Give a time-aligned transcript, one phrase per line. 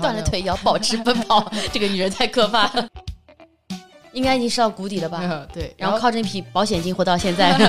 [0.00, 2.88] 断了腿也要保持奔跑， 这个女人太可怕了。
[4.12, 5.20] 应该已经是到谷底了吧？
[5.22, 7.52] 嗯对，然后靠这一匹保险金活到现在。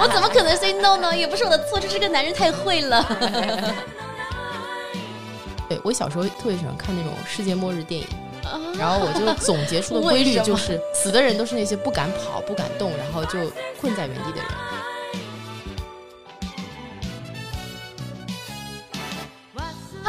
[0.00, 1.16] 我怎么可能 say no 呢？
[1.16, 3.04] 也不是我的错，就是个男人太会了。
[5.68, 8.06] 对我小时候特别喜欢看那种世界末日电影，
[8.44, 13.38] 啊然后我就总结出的规律就是，死的人都是那些不敢跑、不敢动，然后就
[13.80, 14.46] 困在原地的人。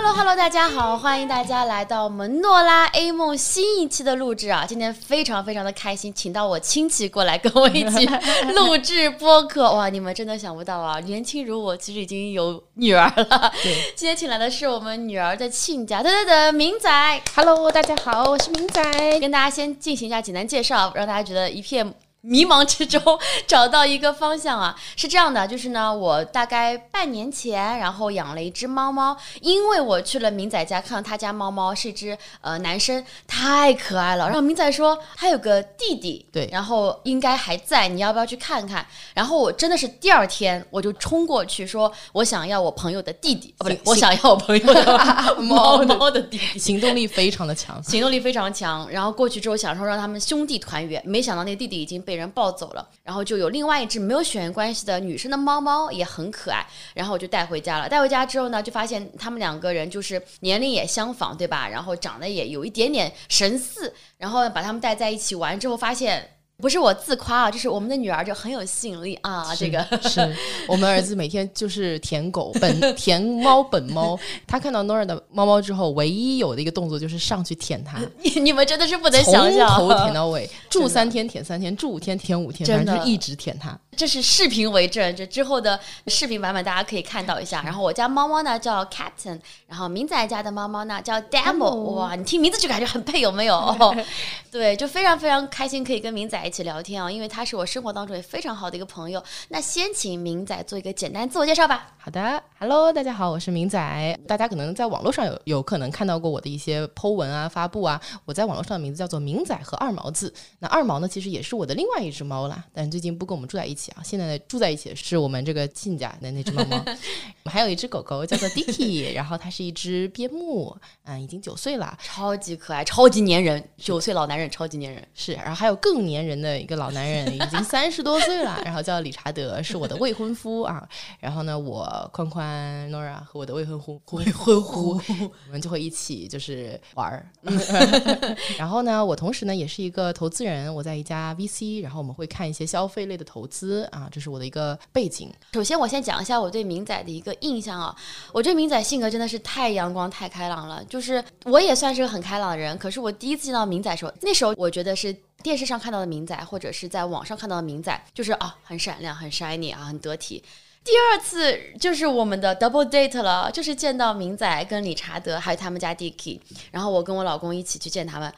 [0.02, 4.66] Hello Hello，大家好，欢迎大家来到我们诺拉 A 梦新一期的录制啊！
[4.66, 8.06] 今天非常非常的开心，请到我亲戚过来跟我一起
[8.56, 9.70] 录制播客。
[9.74, 11.02] 哇，你们真的想不到啊！
[11.02, 13.52] 年轻如我，其实已经有女儿了。
[13.62, 18.82] 对今天请来的是我们女儿的亲家，等等等，明仔，，Hello，大家好，我是明仔。
[19.20, 21.94] 跟大家先进行一下简单介绍，让大家觉得一片。
[22.22, 23.02] 迷茫之中
[23.48, 34.26] 找到一个方向啊，是这样的，就是呢，我大概半年前，然后养了一只猫猫，因为我去了明仔家，看到他家猫猫是一只呃男生，太可爱了。
[34.26, 38.86] 然后明仔说他有个弟弟，对然后应该还在，你要不要去看看？
[39.14, 46.60] 然后我真的是第二天我就冲过去说，我想要我朋友的弟弟，哦、不对，我想要我朋友的猫猫的弟弟。
[46.60, 56.66] 行动力非常的强，行动力非常强，然后过去之后想说让他们兄弟团圆，没想到那个弟弟已经被人抱走了，然后就有另外一只没有血缘关系的女生的猫猫也很可爱，
[56.96, 57.88] 然后我就带回家了。
[57.88, 61.70] 带回家之后呢，就发现他们两个人就是年龄也相仿，对吧？
[61.70, 66.28] 然后长得也有一点点神似，然后把他们带在一起玩之后，发现
[66.62, 69.86] 不是我自夸啊，就是我们的女儿就很有吸引力啊，这个。
[70.02, 70.36] 是。
[70.68, 83.78] 我们儿子每天就是舔狗本 舔猫本猫，他看到 Nora 的猫猫之后，唯一有的一个动作就是上去舔它，你 你们真的是不能想象，从头舔到尾，住三天舔三天，住五天舔五天，反正就是一直舔它。
[84.00, 87.62] 这是视频为证，这之后的视频版本大家可以看到一下。
[87.64, 91.70] 然后我家猫猫呢叫 Captain，然后明仔家的猫猫呢叫 Demo。
[91.96, 93.58] 哇，你听名字就感觉很配，有没有？
[93.58, 93.94] 哦
[94.50, 99.22] 对，就非常非常开心可以跟明仔一起聊天啊，因为他是我生活当中也非常好的一个朋友。
[99.50, 101.90] 那先请明仔做一个简单自我介绍吧。
[101.98, 104.20] 好的，Hello，大家好，我是明仔。
[104.26, 108.02] 大家可能在网络上有有可能看到过我的一些 Po 文啊、发布啊。
[108.24, 110.34] 我在网络上的名字叫做明仔和二毛子。
[110.60, 114.04] 那二毛呢，其实也是我的另外一只猫啦，但最近不跟我们住在一起啊。
[114.04, 116.78] 现在住在一起的是我们这个亲家的那只猫猫。
[116.86, 121.98] 我们还有一只狗狗叫做 Dicky，然后它是一只边牧，嗯，已经九岁了。
[122.04, 125.06] 超级可爱，超级粘人，九岁老男人，超级粘人。
[125.14, 130.88] 是，然后还有更粘人的一个老男人，已经三十多岁了，然后叫理查德，是我的未婚夫啊。
[131.20, 135.02] 然后呢，我宽宽 Nora 和我的未婚夫未婚夫，
[135.48, 137.30] 我们就会一起就是玩儿。
[138.58, 145.34] 然后呢，我同时呢也是一个投资人，我在一家 VC，然后我们会看一些消费类的投资啊，这是我的一个背景。
[145.54, 147.96] 首先，我先讲一下我对明仔的一个印象啊。
[148.32, 150.84] 我觉得明仔性格真的是太阳光、太开朗了。
[150.86, 160.44] 就是我也算是个很开朗的人，可是我第一次见到明仔的时候，那时候我觉得是电视上看到的明仔，或者是在网上看到的明仔，就是啊，很闪亮、很 shiny 啊，很得体。
[160.82, 166.40] 第二次就是我们的 double date 了，就是见到明仔跟理查德还有他们家 Dicky，
[166.72, 168.34] 然后我跟我老公一起去见他们，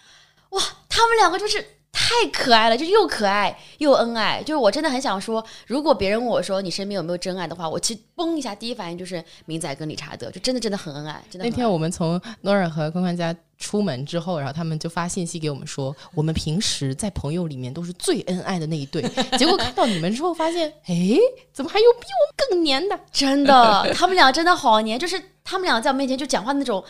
[0.50, 4.41] 哇，他们两个就是太可爱了，就是又可爱又恩爱。
[4.44, 11.47] 就是我真的很想说，如果别人问我说你身边有没有真爱的话，我其实嘣一下，第一反应就是明仔跟理查德，就真的真的很恩爱，真的。
[11.47, 19.01] 那天我们从 Nora 和宽宽家出门之后，然后他们就发信息给我们说，我们平时在朋友里面都是最恩爱的那一对，
[19.38, 21.18] 结果看到你们之后发现，哎，
[21.53, 23.00] 怎么还有比我们更黏的？
[23.12, 26.84] 真的，他们俩真的好黏，就是他们俩在我面前就讲话那种。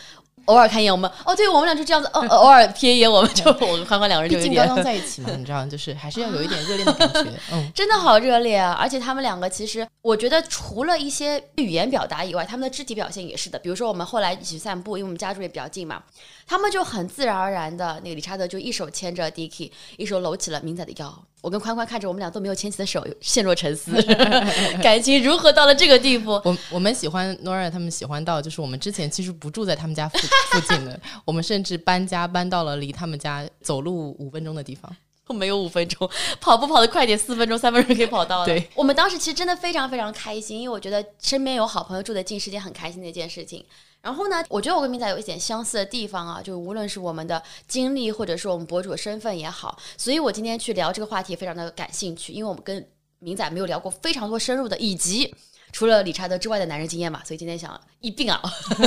[0.45, 7.31] 偶尔看一眼我们，哦，对我们俩就这样子，哦， 偶尔瞥一眼我们，就我们宽宽两个人就有一点毕竟刚刚在一起嘛，你知道，就是还是要有一点热恋的感觉。
[7.53, 8.75] 嗯，真的好热烈啊！
[8.79, 13.59] 而且他们两个其实，我觉得除了一些语言表达以外，他们的肢体表现也是的。
[13.59, 16.01] 比如说，我们后来一起散步，因为我们家住也比较近嘛，
[16.47, 21.23] 他们就很自然而然的，那个理查德就一手牵着 Dicky，一手搂起了明仔的腰。
[21.41, 23.91] 我跟宽宽看着我们俩都没有牵起的手，陷入沉思，
[24.81, 26.39] 感情如何到了这个地步？
[26.45, 30.19] 我我们喜欢 Nora，他们喜欢到就是我们之前其实不住在他们家附
[30.51, 34.95] 附近的，我们甚至搬家搬到了离他们家走路五分钟的地方。
[35.33, 36.09] 没有五分钟，
[36.41, 38.45] 跑步跑得快点，四分钟、三分钟可以跑到了。
[38.45, 43.65] 对，我们当时其实真的非常非常开心，因为我觉得身边有好朋友住得近是件很开心的一件事情。
[44.01, 52.85] 然后呢，我觉得我跟明仔有一点相似的地方啊，就是无论是我们的经历，或者是我们博主的身份也好，所以我今天去聊这个话题非常的感兴趣，因为我们跟
[53.19, 55.33] 明仔没有聊过非常多深入的，以及
[55.71, 58.41] 除了理查德之外的男人经验嘛，所以今天想一并啊，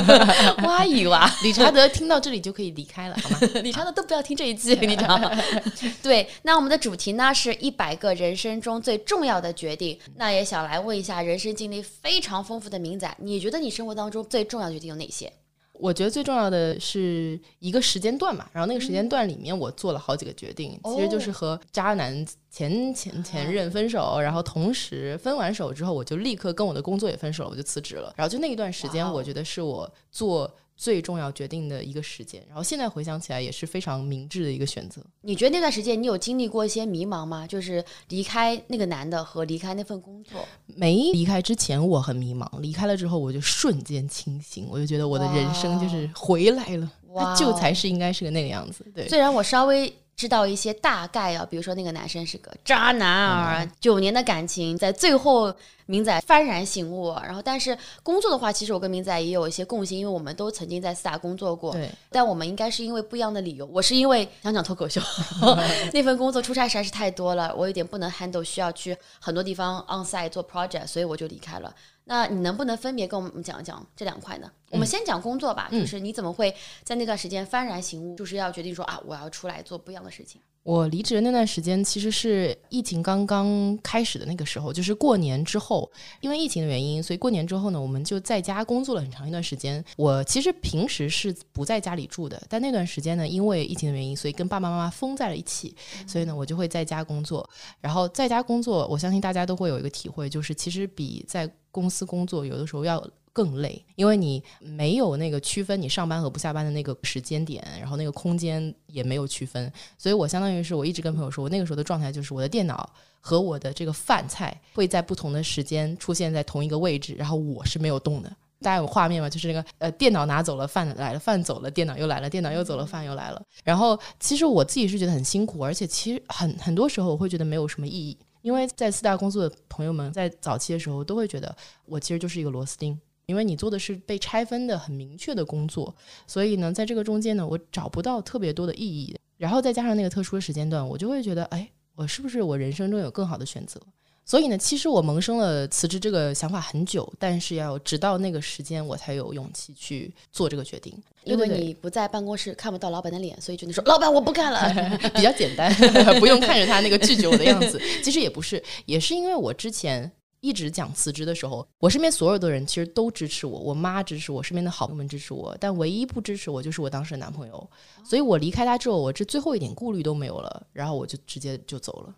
[0.63, 1.29] 挖一挖。
[1.43, 3.39] 理查德听到这里就可以离开了，好吗？
[3.63, 5.31] 理查德都不要听这一期，你知道吗。
[6.01, 9.97] 对，那我们的主题呢是一百个人生中最重要的决定。
[10.15, 15.31] 那也想来问一下，人生经历非常丰富的明仔，你觉得你生活当中最重要的决定有哪些？
[15.79, 28.13] 我觉得最重要的是一个时间段嘛，然后那个时间段里面我做了好几个决定，其实就是和渣男前前前任分手，然后同时分完手之后，我就立刻跟我的工作也分手了，我就辞职了。
[28.15, 30.53] 然后就那一段时间，我觉得是我做。
[30.75, 35.01] 最重要决定的一个时间，然后现在回想起来也是非常明智的一个选择。
[35.21, 37.47] 你觉得那段时间你有经历过一些迷茫吗？
[37.47, 40.45] 就是离开那个男的和离开那份工作。
[40.65, 48.85] 没离开之前我很迷茫，离开了之后我就瞬间清醒，我就觉得我的人生就是回来了，他就才是应该是个那个样子。
[48.93, 49.93] 对，虽然我稍微。
[50.15, 55.53] 知道一些大概啊，比如说那个男生是个渣男啊，九年的感情在最后
[55.87, 65.01] 明仔幡然醒悟，然后但是工作的话，其实我跟明仔也有一些共性，因为我们都曾经在四大工作过，对，但我们应该是因为不一样的理由，我是因为想讲脱口秀
[65.91, 71.73] 那份工作出差实在是太多了，我有点不能 handle，需要去很多地方 on site 做 project，所以我就离开了。
[72.05, 74.51] 那你能不能分别跟我们讲一讲这两块呢？
[74.69, 80.39] 我们先讲工作吧，就是你怎么会在那段时间幡然醒悟，就是要决定说啊，我要出来做不一样的事情。
[80.65, 85.87] 我离职的那段时间其实是疫情刚刚开始的那个时候，就是过年之后，
[86.21, 89.85] 因为疫情的原因，所以过年之后呢，我们就在家工作了很长一段时间。
[89.95, 95.75] 我其实平时是不在家里住的，但那段时间呢，因为疫情的原因，所以跟爸爸妈妈封在了一起，
[96.07, 97.47] 所以呢，我就会在家工作。
[97.79, 103.07] 然后在家工作，我相信大家都会有一个体会，就是其实比在公司工作有的时候要。
[103.35, 112.89] 更累，因为你没有那个区分你上班和不下班的那个时间点，然后那个空间也没有区分，所以我相当于是我一直跟朋友说，我那个时候的状态就是我的电脑
[113.19, 118.33] 和我的这个饭菜会在不同的时间出现在同一个位置，然后我是没有动的。
[118.61, 119.29] 大家有画面吗？
[119.29, 123.41] 就是那个呃，电脑拿走了，饭来了，饭走了，电脑又来了，电脑又走了，饭又来了。
[123.65, 131.53] 然后其实我自己是觉得很辛苦，而且其实很很多时候我会觉得没有什么意义，因为在四大工作的朋友们在早期的时候都会觉得
[131.85, 132.97] 我其实就是一个螺丝钉。
[133.25, 135.95] 因为你做的是被拆分的很明确的工作，
[136.27, 139.15] 所以呢，在这个中间呢，我找不到特别多的意义。
[139.37, 143.77] 然后再加上那个特殊的时间段，我就会觉得，哎，我是不是我人生中有更好的选择？
[144.23, 150.97] 所以呢，其实我萌生了辞职这个想法很久，但是要直到那个时间，我才有勇气去做这个决定。
[151.25, 155.69] 因为你不在办公室，看不到老板的脸，所以就能说，老板我不干了， 比较简单，
[156.21, 157.77] 不用看着他那个拒绝我的样子。
[158.01, 160.09] 其实也不是，也是因为我之前。
[160.45, 167.69] 一直讲辞职的时候，我身边所有的人其实都支持我，我妈支持我，身边的好朋友们支持我，但唯一不支持我就是我当时的男朋友。
[168.03, 172.13] 所以我离开他之后，我这最后一点顾虑都没有了，然后我就直接就走了。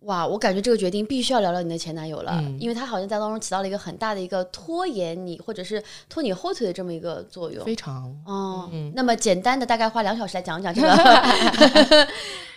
[0.00, 7.64] 哇，我感觉这个决定必须要聊聊你的前男友了，因为他好像在当中起到了一个很大的一个拖延你或者是拖你后腿的这么一个作用。
[7.64, 12.08] 非常哦，那么简单的大概花两小时来讲一讲这个。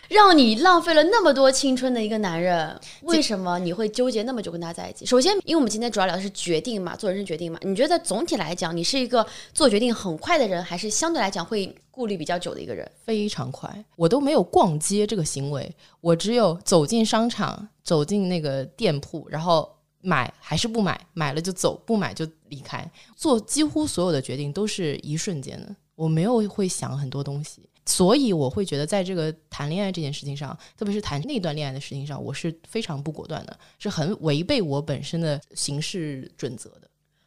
[0.09, 5.06] 让你浪费了那么多青春的一个男人，为什么你会纠结那么久跟他在一起？
[5.06, 7.59] 首先，因为我们今天主要聊的是决定嘛，做人生决定嘛。
[7.63, 12.89] 你觉得总体来讲，你是一个做决定很快的人，还是相对来讲会顾虑比较久的一个人？
[13.04, 15.69] 非常快，我都没有逛街这个行为，
[16.00, 19.69] 我只有走进商场，走进那个店铺，然后
[20.01, 22.89] 买还是不买，买了就走，不买就离开。
[23.15, 27.62] 做几乎所有的决定都是一瞬间的，我没有会想很多东西。
[27.87, 36.81] 所以我会觉得，在这个谈恋爱这件事情上，特别是谈那段恋爱的事情上，我是非常不果断的，是很违背我本身的行事准则的。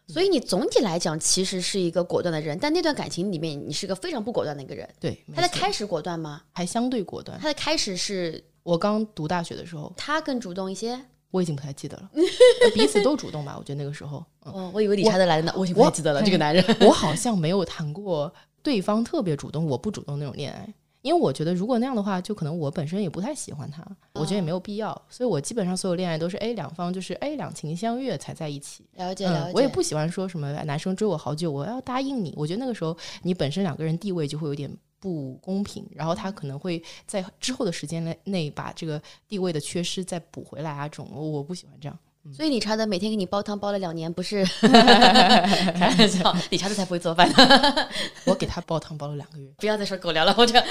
[0.07, 4.89] 所以你总体来讲，其实是一个果断的人，但那段感情里面，你是个非常不果断的一个人。
[5.01, 6.43] 对，他的开始果断吗？
[6.53, 7.39] 还相对果断。
[7.41, 11.01] 他的开始是我刚读大学的时候，他更主动一些。
[11.31, 12.11] 我已经不太记得了，
[12.75, 13.55] 彼此都主动吧？
[13.57, 16.21] 我觉得那个时候，哦，我以为理查德来了呢，我已经不太记得了。
[16.25, 18.33] 这个男人， 我好像没有谈过。
[18.63, 28.85] 对方特别主动，我不主动那种恋爱，因为我觉得如果那样的话，就可能我本身也不太喜欢他，我觉得也没有必要，所以我基本上所有恋爱都是哎两方就是哎两情相悦才在一起。
[28.95, 41.99] 了解了解，我也不喜欢说什么男生追我好久，我要答应你，我觉得那个时候你本身两个人地位就会有点不公平，然后他可能会在之后的时间内内把这个地位的缺失再补回来啊，这种我不喜欢这样。
[42.37, 47.89] 所以理查德每天给你煲汤煲了两年，不是 开玩笑， 理查德才不会做饭呢。
[48.27, 49.51] 我给他煲汤煲了两个月。
[49.57, 50.63] 不要再说狗粮了，我这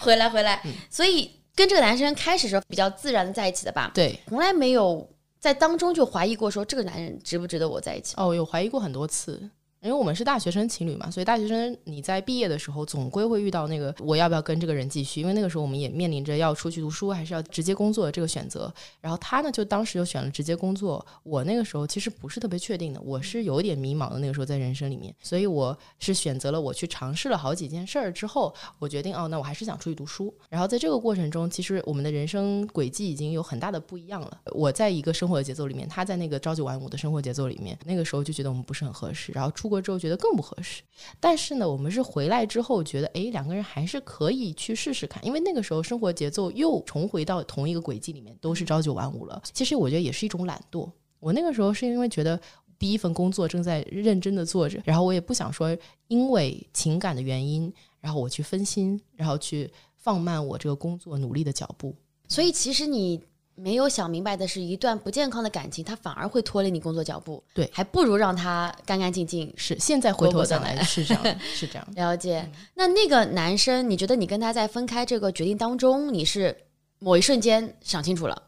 [0.00, 0.62] 回来回来。
[0.90, 3.90] 所以跟这个男生开始时候比较自然的在一起的吧？
[3.94, 5.08] 对，从来没有
[5.40, 8.14] 在当中就怀疑过说这个男人值不值得我在一起。
[8.18, 9.50] 哦，有怀疑过很多次。
[9.82, 15.20] 因为我们是大学生情侣嘛，所以大学生你在毕业的时候总归会遇到那个我要不要跟这个人继续？
[15.20, 18.72] 因为那个时候我们也面临着要出去读书还是要直接工作的这个选择。
[19.00, 21.04] 然后他呢，就当时就选了直接工作。
[21.24, 24.20] 我那个时候其实不是特别确定的，我是有点迷茫的。
[24.20, 30.32] 那个时候在人生里面，所以我是选择了我去尝试了好几件事儿之后，我决定哦，那我还是想出去读书。
[30.48, 34.38] 然后在这个过程中，其实我们的人生轨迹已经有很大的不一样了。
[34.52, 39.32] 我在一个生活的节奏里面，他在那个朝九晚五的生活节奏里面，那个时候就觉得我们不是很合适。
[39.32, 40.82] 然后出国之后觉得更不合适。
[41.18, 49.42] 但是呢，我们是回来之后觉得，哎，两个人还是可以去试试看，因为那个时候生活节奏又重回到同一个轨迹里面，都是朝九晚五了。
[49.52, 50.88] 其实我觉得也是一种懒惰。
[51.18, 52.38] 我那个时候是因为觉得
[52.78, 55.76] 第一份工作正在认真的做着，然后我也不想说
[56.08, 61.94] 因为情感的原因，然后我去分心，然后去放慢我这个工作努力的脚步。
[62.28, 63.20] 所以其实你
[63.54, 67.42] 没有想明白的是，一段不健康的感情，它反而会拖累你工作脚步。
[67.54, 69.52] 对，还不如让它干干净净。
[69.56, 71.86] 是，现在回头想来是这样， 是这样。
[71.94, 72.50] 了解。
[72.74, 76.56] 那那个男生，你觉得你跟他在分开这个决定当中，你是
[76.98, 78.42] 某一瞬间想清楚了，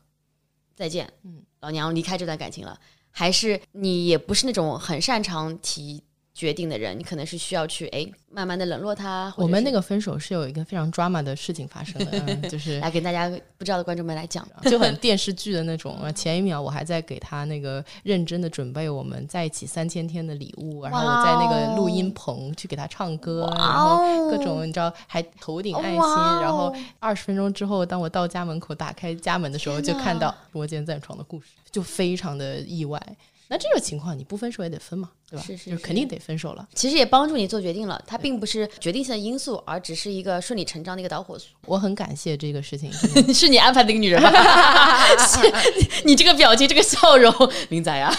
[0.75, 2.79] 再见，嗯，老娘离开这段感情了，
[3.11, 6.03] 还是你也不是那种很擅长提
[6.35, 9.33] 决定的人，你可能是需要去哎慢慢的冷落他。
[9.37, 14.47] 我们那个分手是有一个非常 drama 的事情发生的，嗯就是 来给大家不知道的观众们来讲。
[14.65, 16.11] 就很电视剧的那种啊。
[16.11, 33.01] 前一秒我还在给他那个认真的准备我们在一起三千天的礼物，然后我在那个录音棚去给他唱歌，然后各种你知道还头顶爱心，然后二十分钟之后，当我到家门口打开家门的时候，就看到捉奸在床的故事，就非常的意外。
[33.47, 35.45] 那这种情况你不分手也得分嘛，对吧？
[35.47, 36.67] 是是就是肯定得分手了。
[36.75, 41.49] 其实也帮助你做决定了，它并不是决定性的因素，而只是一个顺理成章的一个导火索。
[41.67, 42.93] 我很感谢这个事情，
[43.35, 44.31] 是你安排的一个女人吗？
[45.27, 47.33] 是你这个表情，这个笑容，
[47.69, 48.15] 明仔呀，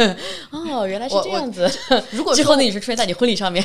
[0.50, 1.70] 哦，原来是这样子。
[2.10, 3.64] 如果说之后那女生出现在你婚礼上面，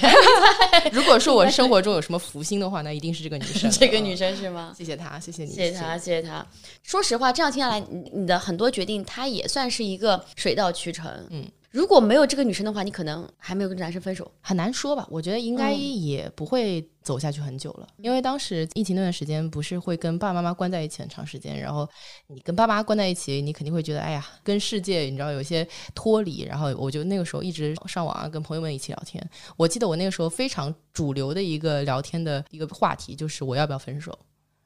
[0.91, 3.69] 如果说我生活中有什么福星的话，那一定是这个女生。
[3.71, 4.73] 这个女生是吗？
[4.77, 6.45] 谢谢她，谢谢你，谢谢她，谢谢她。
[6.83, 11.11] 说实话，这样听下来，你你的很多决定，它也算是一个水到渠成。
[11.29, 14.31] 嗯，如果没有这个女生的话，你可能还没有跟男生分手。
[14.41, 21.89] 很难说吧，我觉得应该嗯也不会走下去很久了，因为当时疫情那段时间不是会跟爸爸妈妈关在一起很长时间，然后
[22.27, 29.27] 你跟爸妈关在一起，你肯定会觉得哎呀，跟世界你知道有一些脱离，然后我就那个时候一直上网啊，跟朋友们一起聊天。
[29.57, 34.15] 我记得我那个时候非常主流的一个聊天的一个话题就是我要不要分手。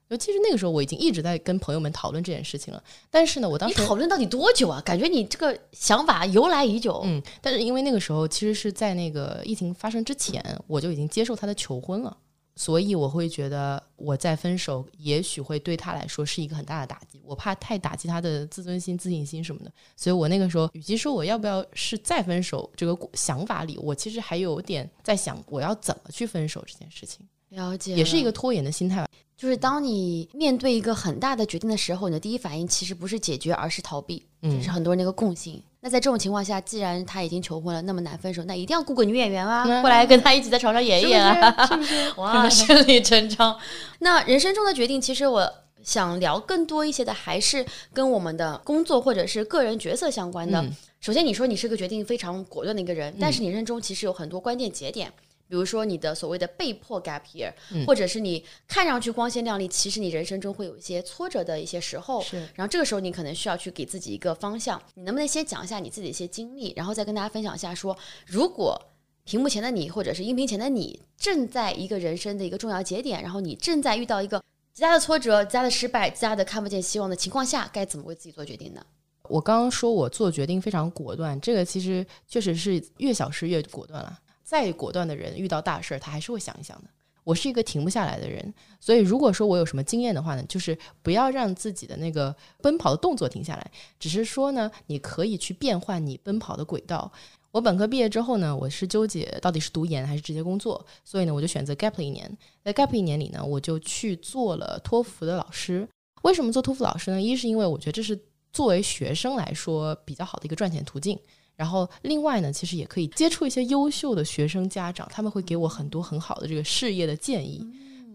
[0.10, 4.82] 就其实那个时候我已经一直在跟朋友们讨论这件事情了，但是呢，我当你时讨论到底多久啊？
[4.82, 7.02] 感觉你这个想法由来已久。
[7.04, 12.16] 嗯，但是因为那个时候其实是在那个疫情发生之前，我就已经接受他的求婚了，
[12.56, 17.22] 所以我会觉得我再分手，也许会对他来说是一个很大的打击。
[17.26, 29.08] 我怕太打击他的自尊心、自信心什么的，所以我那个时候，与其说我要不要是再分手这个想法里，我其实还有点在想我要怎么去分手这件事情，了解了，也是一个拖延的心态吧。
[29.38, 35.62] 就是当你面对一个很大的决定的时候，你的第一反应其实不是解决，而是逃避，这嗯是很多人的一个共性。
[35.80, 42.12] 那在这种情况下，既然他已经求婚了，那么难分手，那一定要雇个女演员啊，嗯 过来跟他一起在床上演一演啊，是不是？
[42.18, 43.56] 哇，顺理成章。
[44.00, 45.54] 那人生中的决定，其实我
[45.84, 47.64] 想聊更多一些的，还是
[47.94, 50.60] 跟我们的工作或者是个人角色相关的。
[50.62, 55.14] 嗯首先，你说你是个决定非常果断的一个人，但是你人生中其实有很多关键节点。
[55.48, 57.52] 比如说你的所谓的被迫 gap year，、
[57.86, 62.22] 或者是你看上去光鲜亮丽，其实你人生中会有一些挫折的一些时候。
[62.22, 64.82] 是然后这个时候你可能需要去给自己一个方向。
[64.96, 68.80] 你能不能先讲一下你自己的一些经历，然后再跟大家分享一下说，如果
[69.24, 74.42] 屏幕前的你或者是音频前的你正在一个人生的一个重要节点，然后你正在遇到一个
[74.74, 78.86] 极大的挫折、极大的失败、极大的看不见希望的情况下，该怎么为自己做决定呢？
[79.30, 84.18] 我刚刚说我做决定非常果断，这个其实确实是越小事越果断了。
[84.48, 86.90] 再果断的人遇到大事儿，他还是会想一想的。
[87.26, 97.12] 我是一个停不下来的人，所以如果说我有什么经验的话呢，就是不要让自己的那个奔跑的动作停下来，只是说呢，你可以去变换你奔跑的轨道。
[97.52, 102.38] 我本科毕业之后呢，我是纠结到底是读研还是直接工作，所以呢，我就选择 gap 了一年。
[102.64, 105.86] 在 gap 一年里呢，我就去做了托福的老师。
[106.22, 107.22] 为什么做托福老师呢？
[107.22, 108.18] 一是因为我觉得这是
[108.54, 111.20] 作为学生来说比较好的一个赚钱途径。
[111.58, 117.68] 然后另外呢，其实也可以接触一些优秀的学生家长，他们会给我很多很好的这个事业的建议。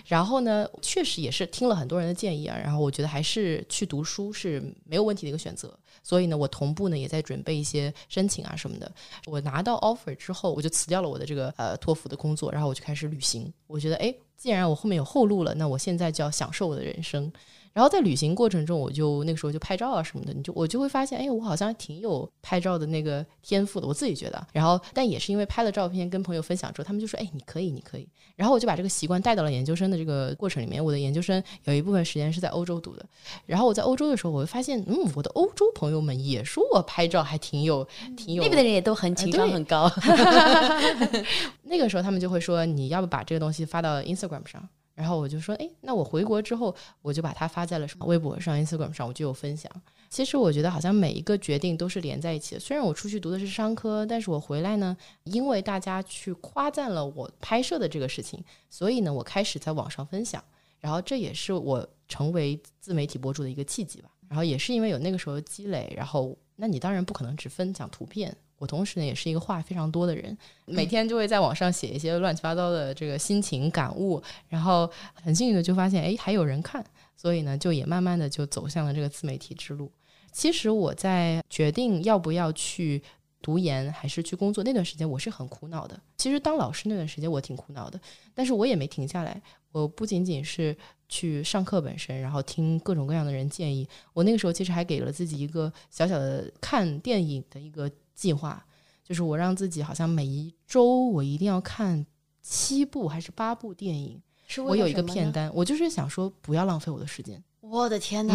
[0.07, 5.73] 然后呢，确实也是听了很多人的建议啊，然后我觉得还是去读书是没有问题的一个选择。
[6.03, 8.91] 所以呢，我同步呢也在准备一些申请啊什么的。
[9.27, 13.53] 我拿到 offer 之后，我就辞掉了我的这个呃托福的工作，然后我就开始旅行。
[13.69, 17.33] 我觉得，哎，既然我后面有后路了，那我现在就要享受我的人生。
[17.73, 24.47] 然后在旅行过程中，我就那个时候就拍照啊什么的，你就我就会发现，哎，我好像挺有拍照的那个天赋的，我自己觉得。
[24.53, 28.07] 然后，但也是因为拍了照片跟朋友分享之后，他们就说，哎，你可以，你可以。
[28.37, 30.85] 然后我就把这个习惯带到了研究生的这个过程里面。
[30.85, 33.07] 我的研究生有一部分时间是在欧洲读的。
[33.47, 38.43] 然后我在欧洲的时候，我会发现，嗯，我的欧洲朋友们也说我拍照还挺有，挺有。
[38.43, 39.91] 那边的人也都很情商很高。
[41.65, 44.69] 那个时候他们就会说，你要不把这个东西发到 Instagram 上？
[44.95, 49.73] 然后我就说，哎，那我回国之后，我就把它发在了什么微博上、Instagram 上，我就有分享。
[50.11, 52.61] 其实我觉得，好像每一个决定都是连在一起的。
[52.61, 60.45] 虽然我出去读的是商科，但是我回来呢，因为大家去夸赞了我拍摄的这个事情，所以呢，我开始在网上分享。
[60.79, 64.11] 然后这也是我成为自媒体博主的一个契机吧。
[64.29, 68.37] 然后也是因为有那个时候的积累，然后那你当然不可能只分享图片。
[68.62, 76.85] 我同时呢，也是一个话非常多的人，每天就会在网上写一些乱七八糟的这个心情感悟，然后很幸运的就发现，哎，还有人看，
[77.16, 79.90] 所以呢，就也慢慢的就走向了这个自媒体之路。
[80.31, 83.02] 其实我在决定要不要去
[83.42, 86.00] 读研还是去工作那段时间，我是很苦恼的。
[86.16, 88.00] 其实当老师那段时间我挺苦恼的，
[88.33, 89.42] 但是我也没停下来。
[89.73, 90.76] 我不仅仅是
[91.09, 93.88] 去上课本身，然后听各种各样的人建议。
[94.12, 97.90] 我那个时候其实还给了自己一个小小的看电影的一个。
[98.23, 98.64] 计划
[99.02, 102.07] 就是我让自己好像每一周我一定要看
[102.41, 104.23] 七部还是八部电影，
[104.64, 107.43] 我有一个片单，我就是想说不要浪费我的时间。
[107.59, 108.35] 我的天哪！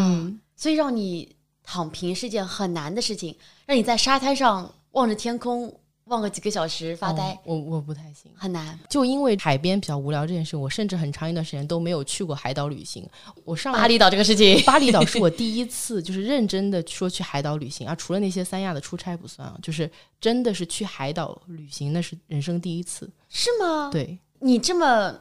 [0.58, 3.34] 所以让你躺平是件很难的事情，
[3.66, 5.74] 让你在沙滩上望着天空。
[6.08, 8.78] 望个几个小时发呆，我我不太行，很难。
[8.90, 13.08] 就因为海边比较无聊这件事，我甚至很长一段时间都没有去过海岛旅行。
[13.46, 23.10] 我上巴厘岛这个事情， 巴厘岛是我第一次就是认真的说去海岛旅行啊，除了那些三亚的出差不算啊，就是真的是去海岛旅行，那是人生第一次。
[23.30, 23.90] 是吗？
[23.92, 25.16] 对，你这么。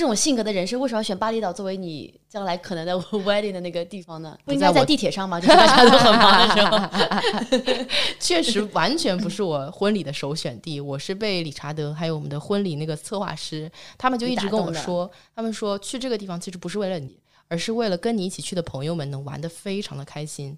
[0.00, 4.34] 这种性格的人生为什么要选巴厘岛作为你将来可能的 wedding 的那个地方呢？
[4.46, 5.38] 不应该在地铁上吗？
[5.38, 7.84] 就是大家都很忙的时候。
[8.18, 10.80] 确实，完全不是我婚礼的首选地。
[10.80, 20.56] 我是被理查德还有我们的婚礼那个策划师，他们就一直跟我说，他们说去这个地方其实不是为了你，而是为了跟你一起去的朋友们能玩的非常的开心。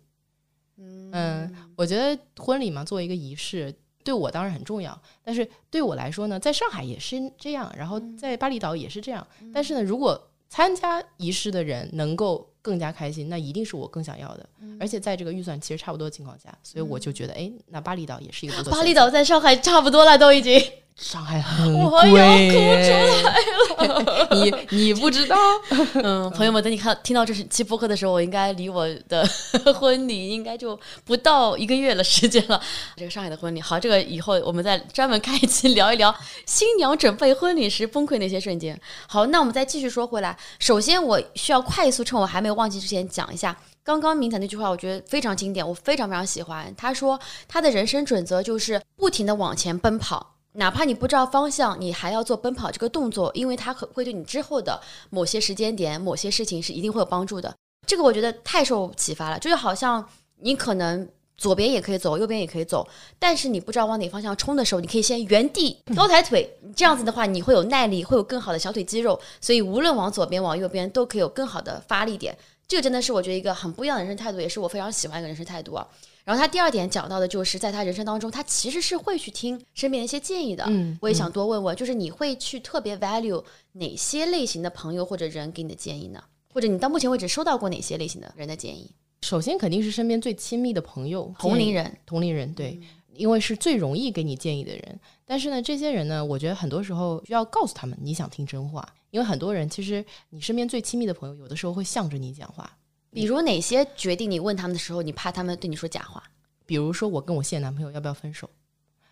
[0.78, 3.74] 嗯，我觉得婚礼嘛，作为一个仪式。
[4.04, 9.26] 对我当然很重要，但是对我来说呢，在上海也是这样，然后在巴厘岛也是这样。
[9.52, 14.46] 但是呢，如果参加仪式的人能够更加开心，那一定是我更想要的。
[14.78, 18.72] 而且在这个预算其实差不多的情况下，所以我就觉得，哎，那巴厘岛也是一个不错。
[18.72, 20.60] 巴厘岛在上海差不多了，都已经。
[20.96, 22.90] 上海很贵，我要哭出
[23.24, 24.28] 来了。
[24.70, 25.36] 你你不知道，
[26.02, 29.26] 嗯，朋友们，等你看听到这期播客的时候，我应该离我的
[29.74, 32.60] 婚礼应该就不到一个月的时间了。
[32.96, 36.14] 这个上海的婚礼，好，这个以后我们再专门开一期聊一聊
[36.46, 38.78] 新娘准备婚礼时崩溃那些瞬间。
[39.08, 46.72] 好，那我们再继续说回来，首先我需要快速趁我还没有忘记之前讲一下刚刚明彩那句话，我觉得非常经典，我非常非常喜欢。
[46.76, 50.28] 他说他的人生准则就是不停的往前奔跑。
[50.52, 57.54] 哪怕你不知道方向，你还要做奔跑这个动作，因为它可会对你之后的某些时间点、某些事情是一定会有帮助的。
[57.86, 60.06] 这个我觉得太受启发了，就是好像
[60.40, 62.86] 你可能左边也可以走，右边也可以走，
[63.18, 72.36] 但是你不知道往哪方向冲的时候，你可以先原地高抬腿，这样子的话你会有耐力，会有更好的小腿肌肉，所以无论往左边往右边都可以有更好的发力点。
[72.68, 75.86] 这个真的是我觉得一个很不一样的人生态度，也是我非常喜欢一个人生态度啊。
[76.24, 80.64] 然后他第二点讲到的就是，在他人生当中，他其实是会去听身边的一些建议的。
[80.68, 86.22] 嗯，我也想多问问，就是你会去特别 value 哪些类型的朋友或者人给你的建议呢？
[86.52, 88.90] 或者你到目前为止收到过哪些类型的人的建议？
[89.22, 92.78] 首先肯定是身边最亲密的朋友、同龄人、同龄人，对，
[93.14, 95.00] 因为是最容易给你建议的人。
[95.24, 102.70] 但是呢，这些人呢，我觉得很多时候需要告诉他们你想听真话，因为很多人其实你身边最亲密的朋友，有的时候会向着你讲话。
[103.12, 106.22] 比如哪些决定你问他们的时候，你怕他们对你说假话？
[106.64, 108.48] 比如说我跟我现男朋友要不要分手？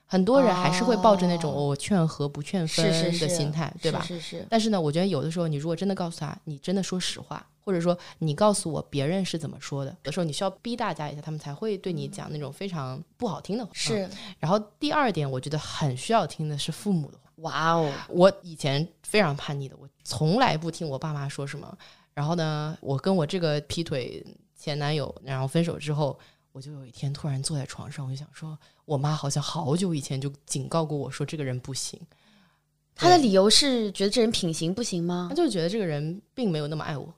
[0.06, 2.84] 很多人还是会抱着那种我劝和不劝分
[3.20, 4.02] 的心态，对吧？
[4.02, 4.44] 是是。
[4.50, 13.70] 但是呢，我觉得有的时候你如果真的告诉他，你真的说实话，或者说你告诉我别人是怎么说的，有的时候你需要逼大家一下，他们才会对你讲那种非常不好听的话。
[13.72, 14.08] 是。
[14.40, 17.24] 然后第二点，我觉得很需要听的是父母的话。
[17.36, 17.90] 哇哦！
[18.08, 21.78] 我以前非常叛逆的，我从来不听我爸妈说什么。
[22.20, 24.22] 然后呢，我跟我这个劈腿
[24.54, 26.18] 前男友，然后分手之后，
[26.52, 31.98] 我就有一天突然坐在床上，我就想说，我妈好像好久以前就警告过我说这个人不行。
[32.94, 35.28] 他的理由是觉得这人品行不行吗？
[35.30, 37.10] 他就觉得这个人并没有那么爱我。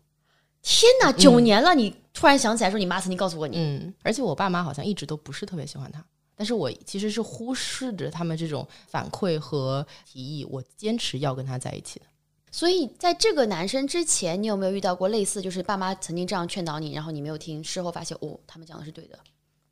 [0.63, 6.01] 天哪，九年了，你突然想起来说你妈曾经告诉过你，嗯，而且我爸妈好像一直都不是特别喜欢他，
[6.37, 12.07] 但是我其实是忽视着他们这种反馈和提议，我坚持要跟他在一起的。
[12.55, 19.19] 所以在这个男生之前，你有没有遇到过类似，就是爸妈曾经这样劝导你，然后你没有听，事后发现哦，他们讲的是对的。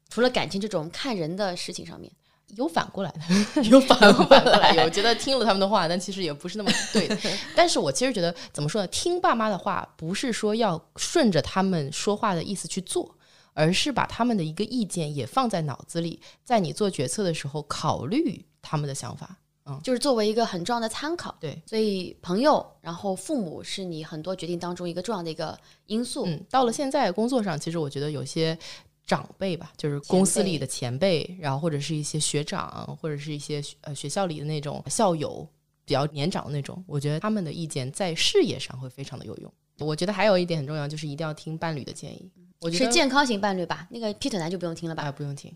[0.09, 2.11] 除了感情这种看人的事情上面，
[2.57, 7.17] 有反过来的， 有反过来，有觉得听了他们的话，但其实也不是那么对的。
[7.55, 8.89] 但是我其实觉得，怎么说呢？
[8.89, 13.15] 听爸妈的话，不是说要顺着他们说话的意思去做，
[13.53, 19.37] 而是把他们的一个意见也放在脑子里，在你做决策的时候考虑他们的想法。
[19.71, 21.37] 嗯，就是作为一个很重要的参考。
[21.41, 25.57] 对，所以朋友，然后父母是你很多决定当中一个重要的一个
[25.87, 26.27] 因素。
[26.27, 28.59] 嗯，到了现在工作上，其实我觉得有些
[29.07, 35.47] 长辈吧，就是公司里的前辈，然后或者是一些学长，或者是一些呃学校里的那种校友，
[35.85, 39.53] 比较年长的那种，我觉得他们的意见在事业上会非常的有用。
[39.79, 42.31] 我觉得还有一点很重要，就是一定要听伴侣的建议。
[42.61, 45.05] 我觉得是健康型伴侣吧，那个劈腿男就不用听了吧？
[45.05, 45.51] 啊，不用听。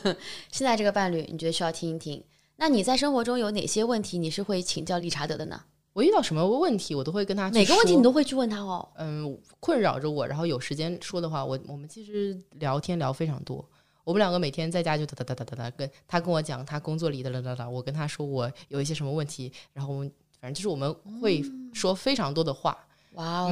[0.50, 2.24] 现在这个伴侣，你觉得需要听一听？
[2.56, 5.60] 那你在生活中有哪些问题你是会请教理查德的呢？
[5.92, 8.86] 我遇到什么问题，我都会跟他每个问题你都会去问他哦。
[8.96, 13.66] 嗯，困扰着我，然后有时间说的话，我我们其实聊天聊非常多。
[14.04, 21.42] 我们两个每天在家就哒哒哒哒哒哒，跟他跟我讲他工作里的啦啦啦，我跟他说我有一些什么问题，然后我们反正就是我们会
[21.72, 22.76] 说非常多的话。
[23.12, 23.50] 哇哦，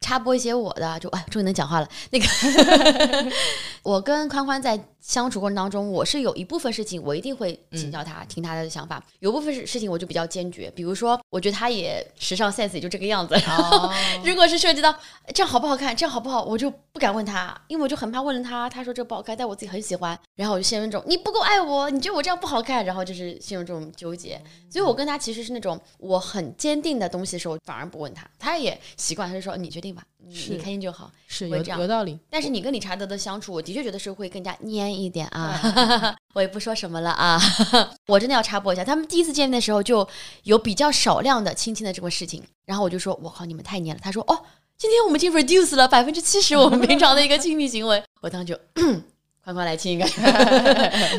[0.00, 1.88] 插播一些我的，就哎，终于能讲话了。
[2.10, 2.26] 那个，
[3.84, 13.34] 我跟宽宽在相处过程当中，我是有一部分事情我一定会请教他，听他的想法；有部分事事情我就比较坚决，比如说，我觉得他也时尚 sense 也就这个样子。
[14.24, 14.94] 如果是涉及到
[15.34, 24.40] 这样好不好看，这样好不好，我就不敢问他，因为我就很怕问了他，他说这不好看，但我自己很喜欢，然后我就陷入这种你不够爱我，你觉得我这样不好看，然后就是陷入这种纠结。
[24.70, 28.80] 所以我跟他其实是那种我很坚定的东西的时候，反而不问他，他也。
[28.96, 32.18] 习惯，他就说你决定吧，你你开心就好，是有有道理。
[32.30, 36.16] 但是你跟理查德的相处，我的确觉得是会更加黏一点啊。
[36.34, 37.40] 我也不说什么了啊，
[38.08, 40.06] 我真的要插播一下，他们第一次见面的时候就
[40.42, 44.00] 有比较少量的亲亲的这个事情，然后我就说，我靠，你们太黏了。
[44.02, 44.42] 他说，哦，
[44.76, 48.02] 今天我们已经 reduce 了百分之七十我们平常的一个亲密行为。
[48.20, 48.58] 我当时就，
[49.44, 50.06] 快快来亲一个，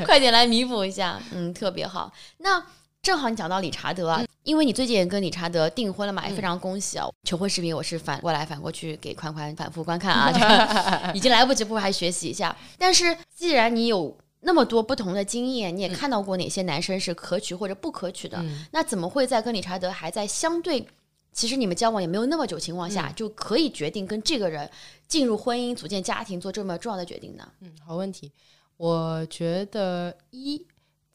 [0.05, 2.11] 快点来弥补一下，嗯，特别好。
[2.37, 2.63] 那。
[3.05, 7.07] 正好你讲到理查德，啊，因为你最近也跟理查德订婚了嘛，也非常恭喜啊！
[7.23, 10.31] 求婚视频我是反过来反过去给宽宽反复观看啊，
[11.15, 12.55] 已经来不及，不如还学习一下。
[12.77, 18.37] 但是既然你有那么多不同的经验，你也看到过哪些男生是可取或者不可取的，
[18.71, 20.87] 那怎么会在跟理查德还在相对
[21.33, 24.69] 其实你们交往也没有那么久情况下，就可以决定跟这个人
[25.07, 27.51] 进入婚姻、组建家庭做这么重要的决定呢？
[27.61, 28.31] 嗯，好问题，
[28.77, 30.63] 我觉得一。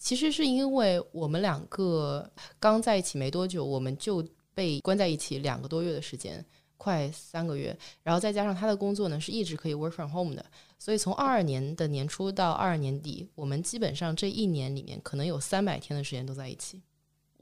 [0.01, 6.43] 其实是因为我们两个刚在一起没多久，我们就被关在一起两个多月的时间，
[6.79, 7.77] 快三个月。
[8.03, 10.43] 然后再加上他的工作呢是一直可以 work from home 的，
[10.79, 16.81] 所以从二二年的年初到二二年底，我们基本上这一年里面可能有三百天的时间都在一起。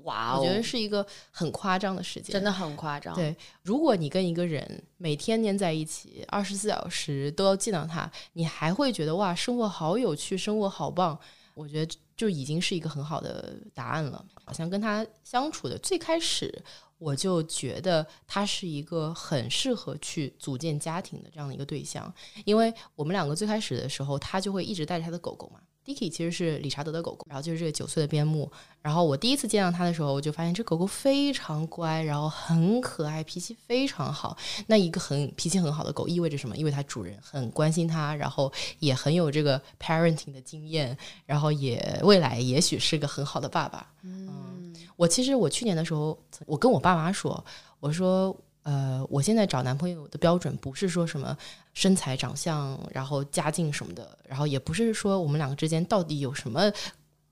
[0.02, 3.14] 哇，我觉得是一个很夸张的时间，真的很夸张。
[3.14, 11.16] 对，如果你跟一个人每天黏在一起，二十四小时都要见到他，你还会觉得哇，生活好有趣，生活好棒。
[11.54, 11.96] 我觉得。
[12.18, 14.22] 就已经是一个很好的答案了。
[14.44, 16.62] 好像跟他相处的最开始，
[16.98, 22.12] 我就觉得他是一个很适合去组建家庭的这样的一个对象，
[22.44, 25.60] 因为我们两个最开始的时候，他就会一直带着他的狗狗嘛。
[25.88, 28.50] Dicky 其实是理查德的狗狗，然后就是这个九岁的边牧。
[28.82, 34.36] 然后我第一次见到它的时候，我就发现这狗狗非常乖，然后很可爱，脾气非常好。
[34.66, 36.54] 那一个很脾气很好的狗意味着什么？
[36.54, 43.90] 意味着它主人很关心它，然后也很有这个 parenting 的经验，然后也未来也许是个很好的爸爸。
[44.02, 47.42] 嗯，我其实我去年的时候，我跟我爸妈说，
[47.80, 48.36] 我说。
[48.62, 51.36] 呃，我现在找男朋友的标准不是说什么
[51.72, 56.70] 身材、长相，然后家境什么的，然后也不是说我们两个之间到底有什么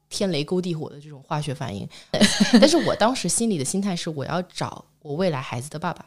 [0.08, 1.86] 天雷勾地火的这种化学反应。
[2.60, 6.06] 但是我当时心里的心态是，我要找我未来孩子的爸爸，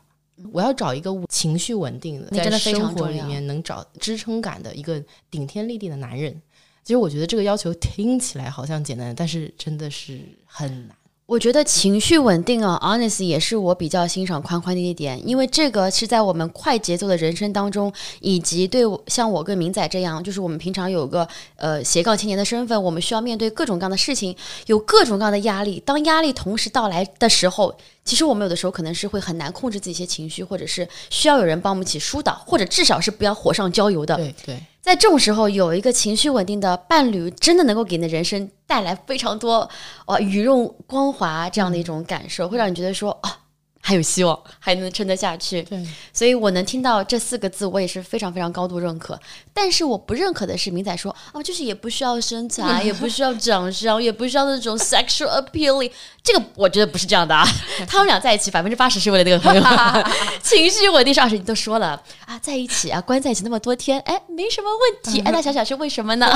[0.51, 6.41] 我要找一个情绪稳定的，在生活里面能找支撑感的一个顶天立地的男人。
[6.83, 10.97] 其实我觉得这个要求听起来好像简单，但是真的是很难。
[11.29, 25.79] 我觉得情绪稳定啊，honest 也是我比较欣赏宽宽的一点，因为这个是在我们快节奏的人生当中，以及对像我跟明仔这样，就是我们平常有个呃斜杠青年的身份，我们需要面对各种各样的事情，有各种各样的压力。
[25.85, 34.15] 当压力同时到来的时候，其实我们有的时候可能是会很难控制自己一些情绪，或者是需要有人帮我们一起疏导，或者至少是不要火上浇油的。
[34.15, 34.59] 对对。
[34.81, 39.69] 在这种时候，有一个情绪稳定的伴侣，真的能够给你的人生带来非常多，
[40.07, 43.48] 哇，羽润光滑这样的一种感受，会让你觉得说啊。
[43.81, 45.61] 还有希望，还能撑得下去。
[45.63, 49.19] 对，所以我能听到这四个字，我也是非常非常高度认可。
[49.53, 55.91] 但是我不认可的是明仔说哦，就是也不需要身材， 也不需要长相，也不需要那种 sexual appealing。
[56.21, 57.43] 这个我觉得不是这样的啊。
[57.87, 59.63] 他们俩在一起百分之八十是为了那个朋友，
[60.43, 61.37] 情绪稳定是二十。
[61.37, 65.21] 你都说了啊，在一起啊，关在一起那么多天，哎，没什么问题。
[65.21, 66.27] 哎，那想想是为什么呢？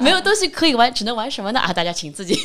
[0.00, 1.58] 没有东西可以玩，只能玩什么呢？
[1.60, 2.38] 啊，大家请自己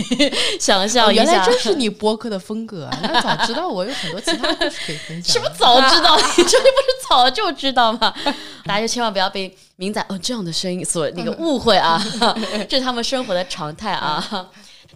[0.59, 1.23] 想象一下。
[1.23, 2.99] 原来这是你播客的风格啊！
[3.03, 4.21] 那早知道我有很多。
[5.23, 6.15] 什么早知道？
[6.17, 8.13] 你这不是早就知道吗？
[8.65, 12.03] 大家就千万不要被明仔哦这样的声音所那个误会啊！
[12.67, 14.49] 这是他们生活的常态啊。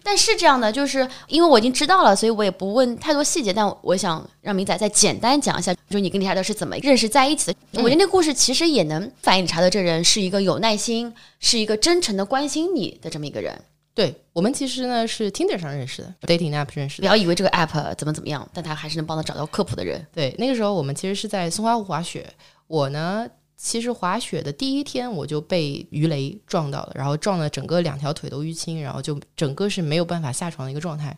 [0.04, 3.52] 但是这样的，就是因为我已经知道了，所以我也不问太多细节。
[3.52, 7.58] 但我想让明仔再简单讲一下，就是你跟理查德是怎么认识在一起的。
[7.74, 13.56] 我觉得那故事其实也能反映理查德这人是一个有耐心、是一个真诚的关心你的这么一个人。
[13.94, 17.02] 对我们其实呢是 Tinder 上认识的，dating app 认识的。
[17.02, 20.06] 不要以为这个 app 怎么怎么样，但他还是能帮他找到靠谱的人。
[20.12, 22.32] 对，那个时候我们其实是在松花湖滑雪，
[22.66, 23.28] 我呢。
[23.54, 31.16] 其实滑雪的第一天我就被鱼雷撞到了，然后撞了整个两条腿都淤青，然后就整个是没有办法下床的一个状态。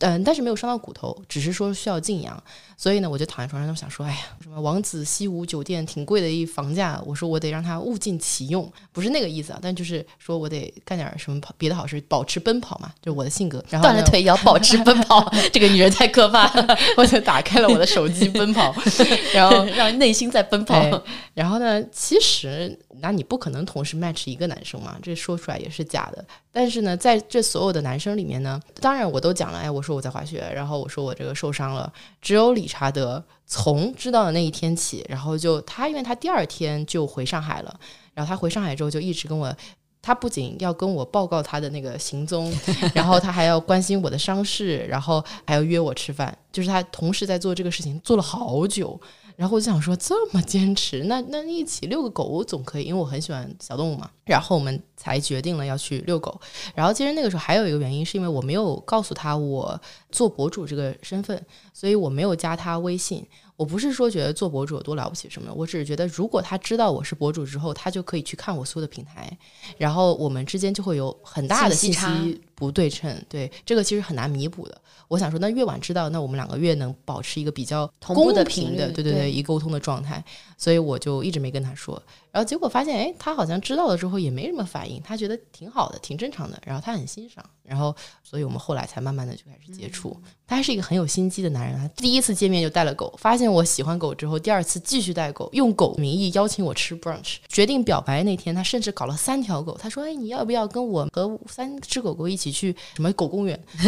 [0.00, 2.42] 嗯，但是没有伤到骨头，只是说需要静养。
[2.78, 13.64] 所以呢，我就躺在床上，想说，哎呀，什么王子西湖酒店挺贵的一房价，我说我得让他物尽其用，不是那个意思啊，但就是说我得干点什么跑别的好事，保持奔跑嘛，就是我的性格。
[13.70, 16.78] 然后断了腿也要保持奔跑， 这个女人太可怕了。
[16.98, 18.74] 我就打开了我的手机奔跑，
[19.32, 21.02] 然后让内心在奔跑。
[21.32, 26.24] 然后呢，其实那你不可能同时 match 一个男生嘛，这说出来也是假的。
[26.50, 37.80] 但是呢，在这所有的男生里面呢，当然我都讲了，哎，我说我在滑雪，然后我说我这个受伤了，只有理查德从知道的那一天起，然后就他，因为他第二天就回上海了，
[38.14, 39.54] 然后他回上海之后就一直跟我，
[40.00, 42.52] 他不仅要跟我报告他的那个行踪，
[42.94, 48.98] 然后他还要关心我的伤势，然后还要约我吃饭，就是他同时在做这个事情，做了好久。
[49.36, 54.10] 然后我就想说，这么坚持，那那一起遛个狗总可以，因为我很喜欢小动物嘛。
[54.24, 56.40] 然后我们才决定了要去遛狗。
[56.74, 61.40] 然后其实那个时候还有一个原因，是因为我没有告诉他我做博主这个身份，
[61.72, 63.24] 所以我没有加他微信。
[63.56, 69.38] 我不是说觉得做博主有多了不起什么的，我只是觉得如果他知道我是博主之后，他就可以去看我所有的平台，
[69.78, 73.16] 然后我们之间就会有很大的信息不对称。
[73.28, 74.76] 对，这个其实很难弥补的。
[75.06, 80.24] 我想说，那越晚知道，那我们两个越能保持一个比较公平的，对对对，一沟通的状态。
[80.58, 82.02] 所以我就一直没跟他说。
[82.32, 86.60] 然后结果发现，哎，他好像知道了之后也没什么反应，他觉得挺好的，挺正常的。
[86.66, 87.44] 然后他很欣赏。
[87.62, 90.16] 然后，所以我们后来才慢慢的就开始接触。
[90.46, 91.76] 他还是一个很有心机的男人。
[91.76, 97.36] 他第一次见面就带了狗，发现我喜欢狗之后，第二次继续带狗，用狗名义邀请我吃 brunch。
[97.48, 99.76] 决定表白那天，他甚至搞了三条狗。
[99.76, 103.58] 他说：“哎，你要不要跟我和三只狗狗一起去什么狗公园？”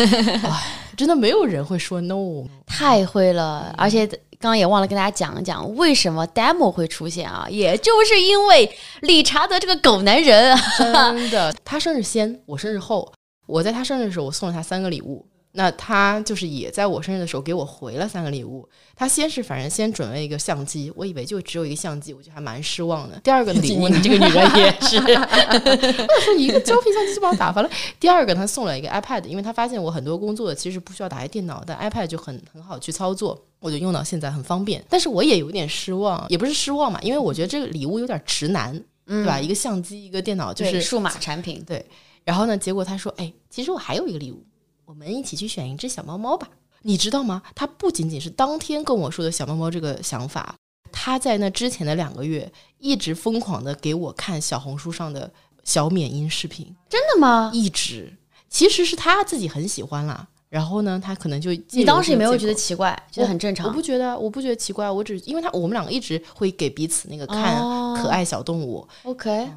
[0.45, 0.63] 哎，
[0.97, 3.75] 真的没有人会说 no，太会了。
[3.77, 7.47] 而且刚刚也忘了跟大家讲一讲，为什么 demo 会出现啊？
[7.51, 13.13] 也就是因为理查德这个狗男人，真的， 他生日先，我生日后。
[13.47, 15.25] 我在他生日的时候，我送了他三个礼物。
[15.59, 18.67] 那他就是也在我生日的时候给我回了三个礼物。
[18.95, 23.19] 他先是反正先准备一个相机，我以为就只有一个相机，我觉得还蛮失望的。
[23.25, 27.69] 第二个礼物， 你这个女人也是，我说一个胶片相机就把我打发了。
[27.99, 34.81] 第二个他送了一个 iPad，因为他发现我很多工作其实不需要打开电脑，但 iPad 就很很好去操作，我就用到现在很方便。
[34.89, 39.41] 但是我也有点失望，也不是失望嘛，因为我觉得这个礼物有点直男，对吧？
[39.41, 41.85] 一个相机，一个电脑，就是数码产品，对。
[42.25, 42.59] 然后呢？
[42.59, 44.45] 结果他说：“哎，其实我还有一个礼物，
[44.89, 46.49] 我们一起去选一只小猫猫吧。
[46.81, 47.43] 你知道吗？
[47.55, 50.55] 他不仅仅是当天跟我说的小猫猫这个想法，
[50.91, 55.31] 他在那之前的两个月一直疯狂的给我看小红书上的
[55.63, 56.75] 小缅因视频。
[56.89, 57.51] 真的吗？
[57.53, 58.17] 一直，
[58.49, 60.27] 其实是他自己很喜欢啦。
[60.49, 63.67] 然后呢，他可能就你当时也没有觉得奇怪，觉得很正常。
[63.67, 64.91] 我不觉得，我不觉得奇怪。
[64.91, 67.63] 我只因为他我们两个一直会给彼此那个看
[67.95, 68.89] 可爱小动物。
[69.03, 69.51] OK。”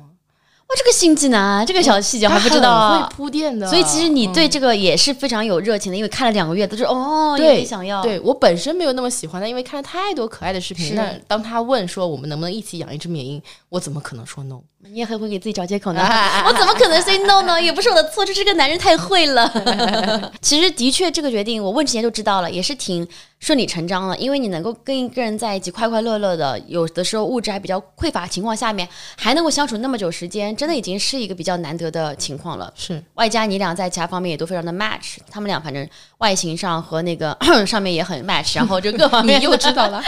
[0.78, 3.68] 这个心机男，这个小细节还不知道，会铺垫的。
[3.68, 8.02] 所以其实你对这个也是非常有热情的，因为看了两个月，都是哦，对想要。
[8.02, 10.96] 对我本身没有那么喜欢的，因为看了太多可爱的视频。
[10.96, 14.62] 那当他问说我们能不能一起养一只缅因，我怎么可能说 no？
[14.90, 16.02] 你也很会给自己找借口呢。
[16.46, 17.62] 我怎么可能 say no 呢？
[17.62, 19.52] 也不是我的错，就是这个男人太会了。
[20.42, 23.08] 其实的确，这个决定我问之前就知道了，也是挺。
[23.42, 32.72] 顺理成章了，因为你能够跟一个人在一起快快乐乐的，有的时候物质还比较匮乏情况下面，还能够相处那么久时间，真的已经是一个比较难得的情况了。
[32.76, 35.90] 是，外加你俩在其他方面也都非常的 match，他们俩反正
[36.20, 40.04] 外形上和那个 上面也很 match， 然后就各方面你又知道了，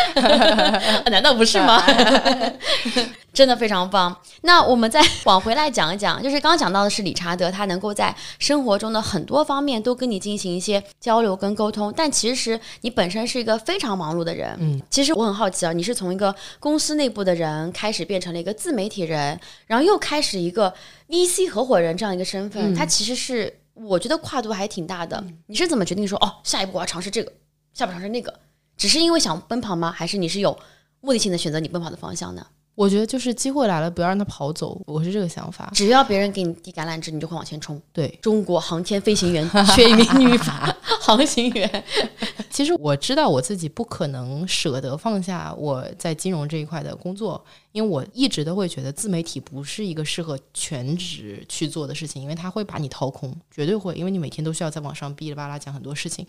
[1.09, 1.83] 难道不是吗？
[3.33, 4.15] 真的非常棒。
[4.41, 11.93] 那我们再 往回来讲一讲，就是刚刚讲到的是理查德，他能够在生活中的很多方面都跟你进行一些交流跟沟通。
[11.95, 14.55] 但其实你本身是一个非常忙碌的人。
[14.59, 20.73] 嗯，其实我很好奇啊，你是从一个公司内部的人开始变成了一个自媒体人，然后又开始一个
[21.09, 25.23] VC 合伙人这样一个身份，它其实是我觉得跨度还挺大的。
[25.47, 27.31] 你是怎么决定说哦，下一步我要尝试这个，
[27.73, 28.33] 下一步尝试那个？
[28.75, 29.91] 只是因为想奔跑吗？
[29.91, 30.57] 还是你是有
[31.01, 32.45] 目的性的选择你奔跑的方向呢？
[32.75, 35.69] 我觉得就是机会来了，不要让他跑走，我是这个想法。
[35.75, 37.79] 只要别人给你递橄榄枝，你就会往前冲。
[37.91, 40.35] 对，中国航天飞行员缺一名女
[40.99, 41.83] 航行员。
[42.49, 56.25] 其实我知道我自己不可能舍得放下我在金融这一块的工作，因为我一直都会觉得自媒体不是一个适合全职去做的事情，因为它会把你掏空，绝对会，因为你每天都需要在网上哔哩吧啦讲很多事情。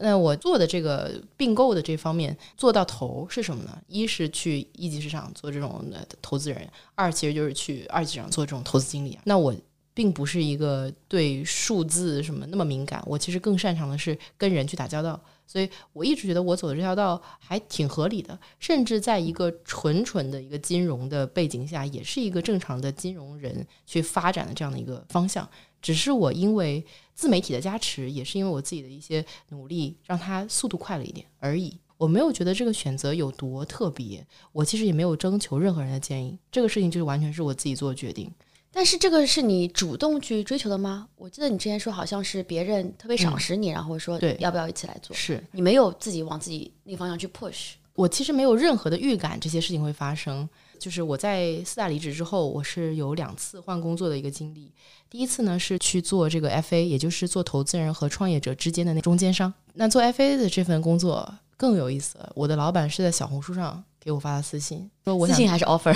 [0.00, 3.78] 那我做的这个并购的这方面做到头是什么呢？
[3.86, 5.84] 一是去一级市场做这种
[6.20, 9.18] 投资人，二其实就是去二级市场做这种投资经理。
[9.24, 9.54] 那我
[9.92, 15.20] 并不是一个对数字什么那么敏感，我其实更擅长的是跟人去打交道。
[15.50, 25.48] 所以我一直觉得我走的这条道还挺合理的，甚至在一个纯纯的一个金融的背景下，也是一个正常的金融人去发展的这样的一个方向。
[25.82, 26.84] 只是我因为
[27.14, 31.76] 自媒体的加持，也是因为我自己的一些努力，让它速度快了一点而已。
[31.96, 38.30] 我没有觉得这个选择有多特别，我其实也没有征求任何人的建议，这个事情就是完全是我自己做决定。
[38.72, 41.08] 但是这个是你主动去追求的吗？
[41.16, 47.72] 我记得你之前说好像是别人特别赏识你，然后说对要不要一起来做，是你没有自己往自己那个方向去 push。
[47.94, 50.48] 我其实没有任何的预感这些事情会发生。
[50.78, 54.72] 就是我在四大离职之后，我是有两次换工作的一个经历。
[55.10, 59.52] 第一次呢是去做这个 FA，也就是做投资人和创业者之间的那中间商。
[59.74, 65.94] 那做 FA 的这份工作更有意思，我的老板是在小红书上给我发的私信，说我私信还是 offer，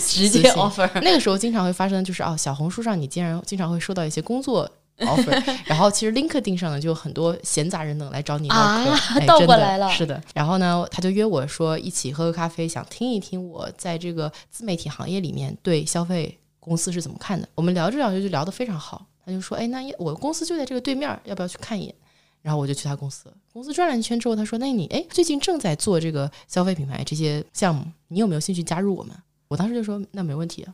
[0.00, 0.88] 直接 offer。
[1.02, 4.70] 那个时候经常会发生，就是哦，小红书上你竟然经常会收到一些工作。
[4.98, 10.22] offer， 然后其实 LinkedIn 上呢就有很多闲杂人等来找你唠嗑，倒过来了，是的。
[10.34, 17.48] 然后呢，他就约我说一起喝个咖啡，想听一听我在这个自媒体行业里面对消费公司是怎么看的。
[17.54, 21.94] 我们聊着聊着就聊得非常好，他就说：“哎，那我公司就在这个对面，要不要去看一眼？”
[22.42, 29.16] 然后我就去他公司，公司转了一圈之后，他说：“那你哎，最近正在做这个消费品牌这些项目，你有没有兴趣加入我们？”
[29.48, 30.66] 我当时就说：“那没问题。”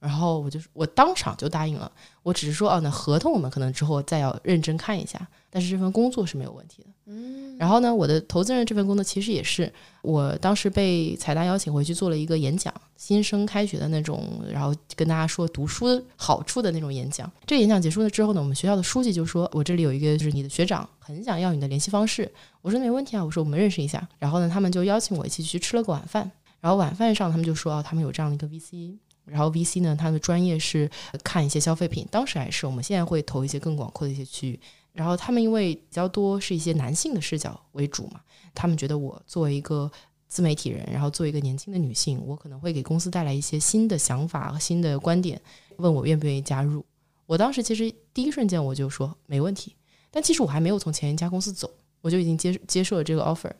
[0.00, 1.90] 然后我就我当场就答应了，
[2.22, 6.88] 我只是说哦，那合同我们可能之后再要认真看一下，但是这份工作是没有问题的。
[7.06, 17.30] 嗯，然后呢，我的投资人这份工作其实也是我当时被财大邀请回去做了一个演讲，新生开学的那种，然后跟大家说读书好处的那种演讲。
[17.46, 22.30] 这个演讲结束了之后呢，我们学校的书记就说我这里有一个就是你的学长很想要你的联系方式，
[22.60, 24.06] 我说没问题啊，我说我们认识一下。
[24.18, 26.30] 然后呢，他们就邀请我一起去吃了个晚饭，
[26.60, 28.98] 然后晚饭上他们就说哦，他们有这样的一个 VC。
[29.30, 30.90] 然后 VC 呢，它的专业是
[31.22, 34.58] 看一些消费品，当时还是我们现在会投一些更广阔的一些区域。
[34.92, 38.20] 然后他们因为比较多是一些男性的视角为主嘛，
[38.52, 39.88] 他们觉得我作为一个
[40.26, 45.40] 自媒体人，然后作为一个年轻的女性，我可能会给公司带来一些新的想法和新的观点，
[45.76, 46.84] 问我愿不愿意加入。
[47.26, 49.76] 我当时其实第一瞬间我就说没问题，
[50.10, 53.52] 但其实我还没有从前一家公司走，我就已经接接受了这个 offer。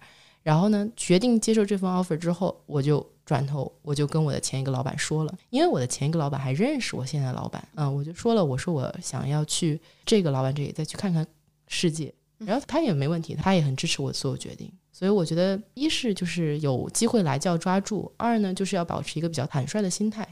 [0.43, 3.07] 然后呢，决定接受这份 offer 之后，我就。
[3.29, 11.27] 转头我就跟我的前一个老板说了，因为我的前一个老板还认识我现在的老板，嗯，我就说了，我说我想要去这个老板这里再去看看
[11.67, 20.27] 世界，然后他也没问题，他也很支持我所有决定，所以我觉得一是就是有机会来就要抓住，二呢就是要保持一个比较坦率的心态。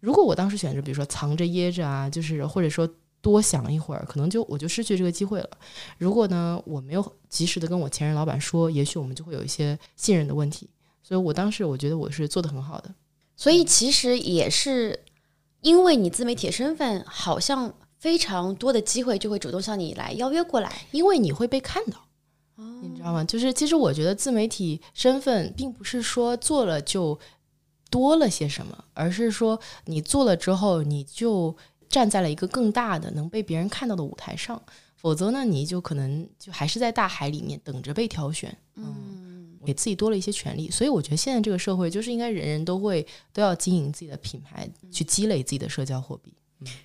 [0.00, 5.50] 如果我当时选择比如说藏着掖着啊，就是或者说多想一会儿，可能就我就失去这个机会了。
[5.98, 10.68] 如果呢我没有及时的跟我前任老板说，也许我们就会有一些信任的问题。
[11.10, 12.94] 所以我当时我觉得我是做的很好的，
[13.34, 14.96] 所以其实也是
[15.60, 21.98] 因为你自媒体身份，好像非常多的机会就会主动向你来邀约过来，因为你会被看到，
[22.80, 23.24] 你知道吗？
[23.24, 27.18] 就是其实我觉得自媒体身份并不是说做了就
[27.90, 31.56] 多了些什么，而是说你做了之后，你就
[31.88, 34.62] 站在了一个更大的能被别人看到的舞台上，
[34.94, 39.26] 否则呢，你就可能就还是在大海里面等着被挑选，嗯。
[39.64, 46.32] 给自己多了一些权利，所以我觉得现在这个社会就是应该人人都会都要经营自己的品牌，去积累自己的社交货币。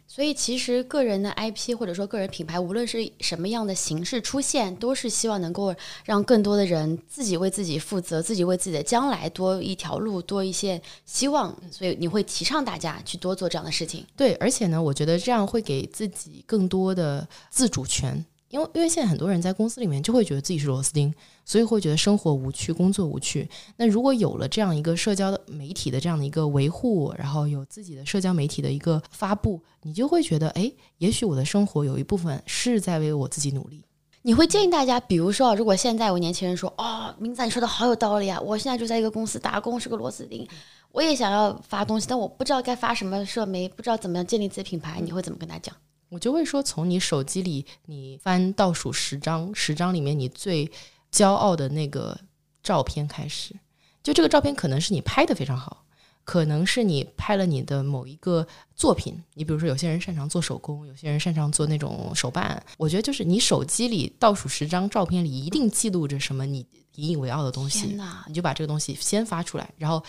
[0.08, 11.54] 所以其实个人的 IP 或者说个人品牌，无论是什么样的形式出现，都是希望能够让更多的人自己为自己负责，自己为自己的将来多一条路，多一些希望。
[11.70, 14.06] 所以你会提倡大家去多做这样的事情。
[14.16, 18.26] 对，而且呢，我觉得这样会给自己更多的自主权。
[18.50, 21.14] 因为因为现在很多人在公司里面就会觉得自己是螺丝钉，
[21.46, 23.48] 所以会觉得生活无趣，工作无趣。
[23.78, 33.86] 那如果有了这样一个社交的媒体的这样的一个维护，然后有自己的社交媒体的一个发布，你就会觉得，哎，也许我的生活有一部分是在为我自己努力。
[34.24, 40.48] 你会建议大家，比如说，如果现在有年轻人说，哦，明仔你说的好有道理啊，我现在就在一个公司打工，是个螺丝钉，
[40.92, 45.76] 我也想要发东西，但我不知道该发什么社媒，不知道怎么样建立自己品牌，你会怎么跟他讲？
[46.10, 50.72] 我就会说，从你手机里你翻倒数十张，十张里面你最
[51.16, 52.20] 骄傲的那个
[52.62, 53.56] 照片开始。
[54.04, 55.86] 就这个照片可能是你拍的非常好，
[56.26, 58.46] 可能是你拍了你的某一个
[58.76, 59.24] 作品。
[59.34, 62.62] 你比如说，有些人擅长做手工，有些人擅长做那种手办。
[62.78, 67.98] 我觉得就是你手机里倒数十张照片里一定记录着什么你引以为傲的东西，
[68.28, 70.04] 你就把这个东西先发出来，然后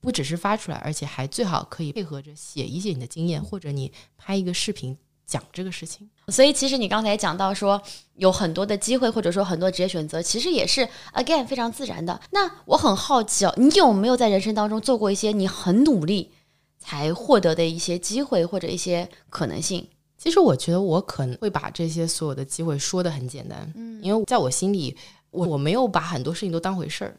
[0.00, 4.96] 不只是发出来，而且还最好可以配合着写一些你的经验，或者你拍一个视频。
[5.26, 7.80] 讲这个事情，所以其实你刚才讲到说
[8.16, 12.20] 有很多的机会，或者说很多职业选择，其实也是 again 非常自然的。
[12.30, 16.32] 那我很好奇哦，你有没有在人生当中做过一些你很努力
[16.78, 19.88] 才获得的一些机会或者一些可能性？
[20.18, 24.96] 其实我觉得我可能会把这些所有的机会说的很简单，嗯，因为在我心里，
[25.30, 27.16] 我我没有把很多事情都当回事儿。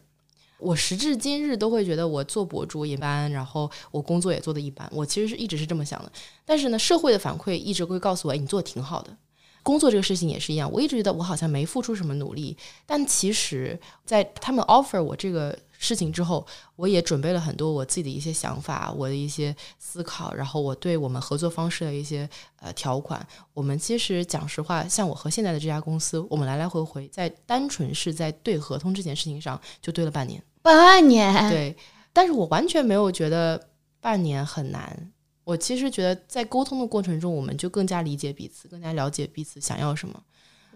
[0.64, 4.90] 我时至今日都会觉得我做博主一般，然后我工作也做的一般。
[4.94, 6.12] 我其实是一直是这么想的，
[6.46, 9.16] 但是呢，社会的反馈一直会告诉我，哎，你做的挺好的。
[9.62, 16.46] 工作这个事情也是一样，我一直觉得我好像没付出什么努力，但其实，在他们 offer 我这个事情之后，
[16.76, 23.26] 我也准备了很多我自己的一些想法，我的一些思考，然后我对我们合作方式的一些呃条款。
[23.54, 30.44] 我们其实讲实话，像我和现在的这家公司，我们来来回回在单纯是在对合同这件事情上就对了半年。
[30.64, 31.78] 半年，对，
[32.12, 33.62] 但是我完全没有觉得
[34.00, 35.12] 半年很难。
[35.44, 40.18] 我其实觉得在沟通的过程中，我们就更加理解彼此，更加了解彼此想要什么。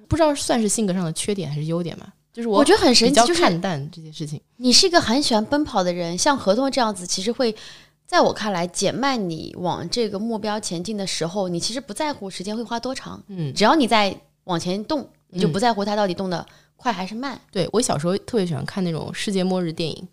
[0.10, 2.14] 不知道算是性格上的缺点还是优点吧？
[2.34, 4.40] 就是我我觉得很神奇，就是看淡这件事情。
[4.58, 7.56] 你是一个很喜欢奔跑的人，像合同这样子，其实会
[8.06, 11.48] 在我看来减慢你往这个目标前进的时候。
[11.48, 16.46] 你其实不在乎时间会花多长，嗯，只要你在往前动，你就不在乎它到底动的。
[16.78, 17.40] 快还是慢？
[17.52, 20.08] 对我小时候特别喜欢看那种世界末日电影，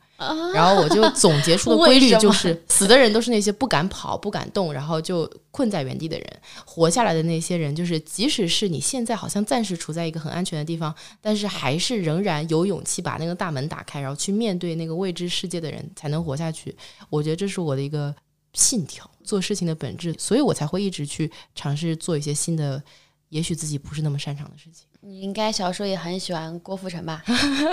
[0.54, 6.26] 然后我就总结出的 规律就是：死的人都是那些不敢跑、不敢动，然后就困在原地的人；
[6.64, 16.74] 活下来的那些人，就是即使是你现在好像暂时处在一个很安全的地方，但是还是仍然有勇气把那个大门打开，然后去面对那个未知世界的人，才能活下去。
[17.10, 18.14] 我觉得这是我的一个
[18.54, 22.82] 信条，做事情的本质，所以我才会一直去尝试做一些新的，
[23.28, 24.86] 也许自己不是那么擅长的事情。
[25.07, 27.22] 你应该小时候也很喜欢郭富城吧？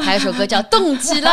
[0.02, 1.32] 还有首歌叫《动起来》。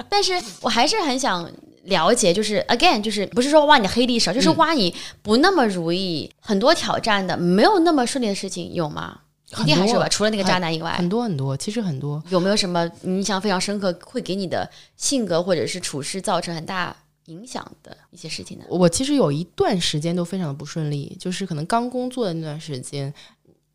[0.10, 1.50] 但是我还是很想
[1.84, 9.20] 了解，就是 again，就是不是说挖你黑历史，就是挖你不那么如意、很多挑战的、没有那么顺利的事情有吗？
[9.58, 10.06] 一定还是吧？
[10.06, 12.22] 除了那个渣男以外，很多很多，其实很多。
[12.28, 16.94] 有没有什么印象非常深刻，会给你的性格或者是处事造成很大
[17.26, 18.64] 影响的一些事情呢？
[18.68, 23.12] 我其实有一段时间都非常的不顺利，就是可能刚工作的那段时间。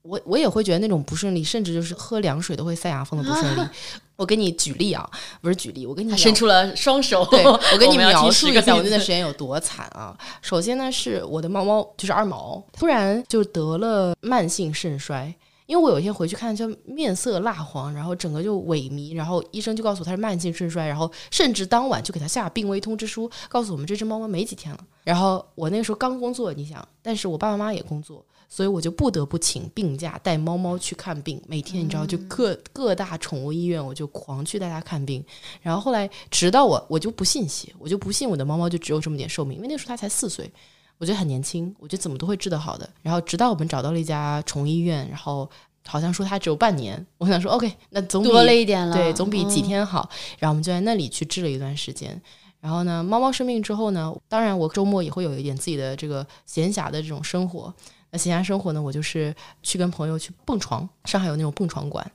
[0.01, 3.61] 我我也会觉得那种不顺利，甚至就是喝凉水都会塞牙缝的不顺利。
[4.15, 5.09] 我给你举例啊，
[5.41, 7.25] 不是举例，我给你伸出了双手。
[7.31, 10.17] 对我 给你描述一下我那段时间有多惨啊！
[10.41, 15.33] 首先呢，是我的猫猫就是二毛，突然就得了慢性肾衰。
[15.67, 24.79] 因为我有一天回去看，就面色蜡黄，然后整个就萎靡，然后医生就告诉我他是慢性肾衰，然后甚至当晚就给他下病危通知书，告诉我们这只猫猫没几天了。
[25.03, 28.25] 然后我那个时候刚工作，你想，但是我爸爸妈妈也工作。
[28.51, 35.23] 所以我就不得不请病假带猫猫去看病，每天你知道就各各大宠物医院我就狂去带它看病，
[35.61, 40.51] 然后后来直到我我就不信邪，我就不信我的猫猫就只有这么点寿命，因为那时候它才四岁，
[40.97, 42.89] 我觉得很年轻，我觉得怎么都会治得好的。
[43.03, 45.47] 然后直到我们找到了一家宠物医院，然后
[45.85, 50.09] 好像说它只有半年，我想说 OK，那总比多了一点了，对，总比几天好。
[50.39, 52.19] 然后我们就在那里去治了一段时间。
[52.59, 57.73] 然后呢，猫猫生病之后呢，当然我周末也会有一点自己的这个闲暇的这种生活。
[58.11, 58.81] 那闲暇生活呢？
[58.81, 62.11] 我就是去跟朋友去蹦床，上海有那种蹦床馆。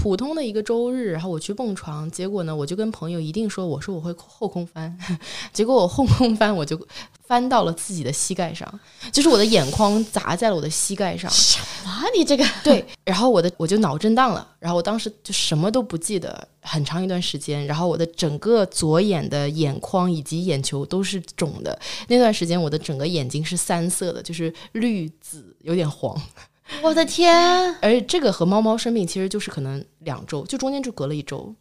[0.00, 4.96] 普通的一个周日，然后我去蹦床，结果呢，我就跟朋友一定说，我说我会后空翻，
[5.52, 6.80] 结果我后空翻，我就
[7.26, 8.80] 翻到了自己的膝盖上，
[9.12, 11.30] 就是我的眼眶砸在了我的膝盖上。
[11.30, 11.90] 什么？
[12.16, 21.78] 你这个对，然后我的我就脑震荡了，然后我当时就什么都不记得，很长一段时间，然后我的整个左眼的眼眶以及眼球都是肿的，
[22.08, 26.20] 那段时间我的整个眼睛是三色的，就是绿紫有点黄。
[26.82, 27.74] 我的天！
[27.82, 31.54] 而这个和猫猫生病其实就是可能两周，就中间就隔了一周，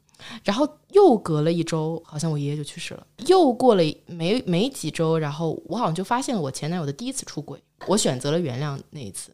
[0.43, 3.05] 然后又隔了一周，好像我爷爷就去世了。
[3.27, 7.61] 又过了没没几周，然后我好像就发现了我前男友的第一次出轨。
[7.87, 9.31] 我选择了原谅那一次，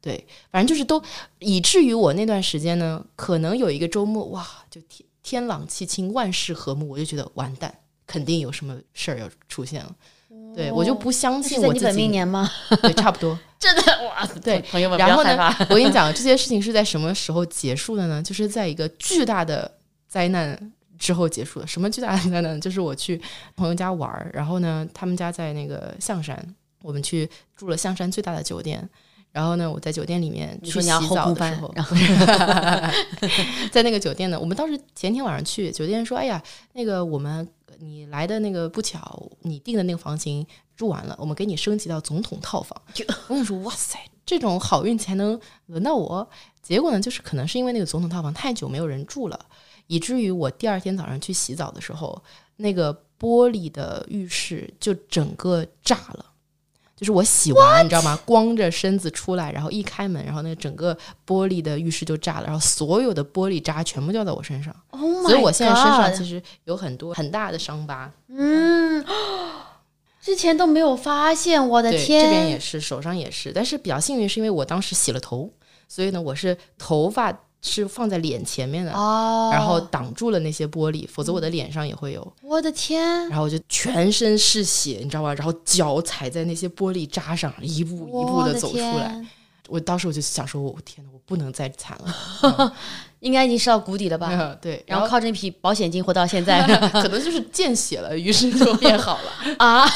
[0.00, 1.02] 对，反正就是都，
[1.38, 7.72] 以至于我那段时间呢，可能有一个周末，哇，就天天朗气清，万事和睦，我就觉得完蛋，
[8.06, 9.94] 肯定有什么事儿要出现了。
[10.54, 12.50] 对我就不相那是在你本信我自己，命年吗？
[12.82, 13.38] 对，差不多。
[13.58, 18.22] 真的哇，对朋友们不然后呢我跟你讲，这些事情是在什么时候结束的呢？
[18.22, 19.70] 就是在一个巨大的
[20.08, 21.66] 灾难之后结束的。
[21.66, 22.60] 什么巨大的灾难？
[22.60, 23.20] 就是我去
[23.54, 26.36] 朋友家玩儿，然后呢，他们家在那个象山，
[26.82, 28.88] 我们去住了象山最大的酒店。
[29.30, 31.96] 然后呢，我在酒店里面去洗澡的时候，然后
[33.72, 36.42] 在那个酒店呢，我们当时前天晚上去，酒店说：“哎呀，
[36.74, 37.48] 那个我们
[37.78, 40.46] 你来的那个不巧，你订的那个房型
[40.76, 42.80] 住完了，我们给你升级到总统套房。”
[43.28, 46.28] 我想说，哇塞，这种好运才能轮到我。
[46.62, 49.46] 结果呢，就是可能是因为那个总统套房太久没有人住了，
[49.86, 52.22] 以至于我第二天早上去洗澡的时候，
[52.56, 56.26] 那个玻璃的浴室就整个炸了。
[57.02, 58.16] 就是我洗完，你知道吗？
[58.24, 60.96] 光着身子出来，然后一开门，然后那整个
[61.26, 68.08] 玻璃的浴室就炸了，然后所有的玻璃渣全部掉在我身上，Oh 所以我现在身上其实有很多很大的伤疤。
[68.28, 69.04] 嗯，
[70.20, 72.24] 之前都没有发现，我的，天！
[72.24, 75.52] 这边也是，手上也是，但是比较幸运是因为我当时洗了头，
[75.88, 82.32] 所以呢，我是头发是放在脸前面的，哦，然后挡住了那些玻璃，否则我的脸上也会有。
[82.42, 85.32] 我的天，然后我就全身是血，你知道吧？
[85.34, 88.82] 然后脚踩在那些玻璃渣上，一步一步我的的走出来。
[88.82, 89.28] 天，
[89.68, 92.74] 我当时我就想说，我天呐，我不能再惨了。
[93.20, 94.28] 应该已经是到谷底了吧？
[94.32, 96.60] 嗯对，然后靠这笔保险金活到现在
[96.90, 99.54] 可能就是见血了，于是就变好了。
[99.64, 99.88] 啊，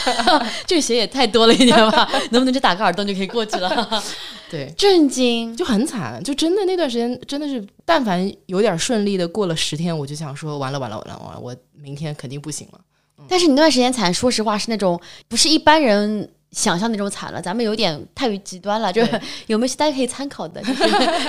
[0.64, 2.08] 这个血也太多了一点吧？
[2.30, 4.02] 能不能就打个耳洞就可以过去了？
[4.50, 5.56] 对，震惊！
[5.56, 12.80] 就很惨，就真的那段时间真的是，但凡有点顺利的过了十天，我就想说完了完了完了完了，我明天肯定不行了。
[13.28, 18.92] 但是你那段时间惨，说实话是那种不是一般人想象那种惨了，咱们有点太于极端了。
[18.92, 20.62] 就是 有没有大家可以参考的？
[20.62, 20.84] 就是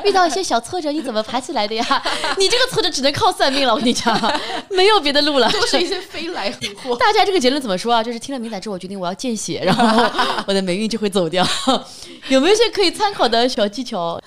[0.05, 1.83] 遇到一些小挫折，你怎么爬起来的呀？
[2.37, 4.15] 你这个挫折只能靠算命了，我跟你讲，
[4.71, 5.49] 没有别的路了。
[5.51, 6.95] 都是一些飞来横祸。
[6.95, 8.01] 大家这个结论怎么说啊？
[8.03, 10.09] 就是听了明仔之后，我决定我要见血，然后
[10.45, 11.45] 我的霉运就会走掉。
[12.29, 14.19] 有没有一些可以参考的小技巧？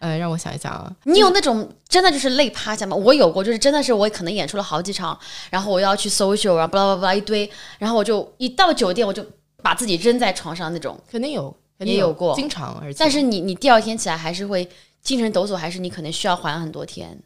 [0.00, 2.96] 呃，让我想一想啊，你有那种真的就是累趴下吗？
[2.96, 5.18] 我有过，就是真的是我可能演出了好几场，
[5.50, 9.24] 然后我要去 social，然后巴拉巴拉一堆，然后我就一到酒店我就
[9.62, 10.98] 把自己扔在床上那种。
[11.10, 14.68] 肯定有，肯定也有过经常，而且但是你你第二天起来还是会
[15.00, 17.22] 精神抖擞，还是你可能需要缓很多天？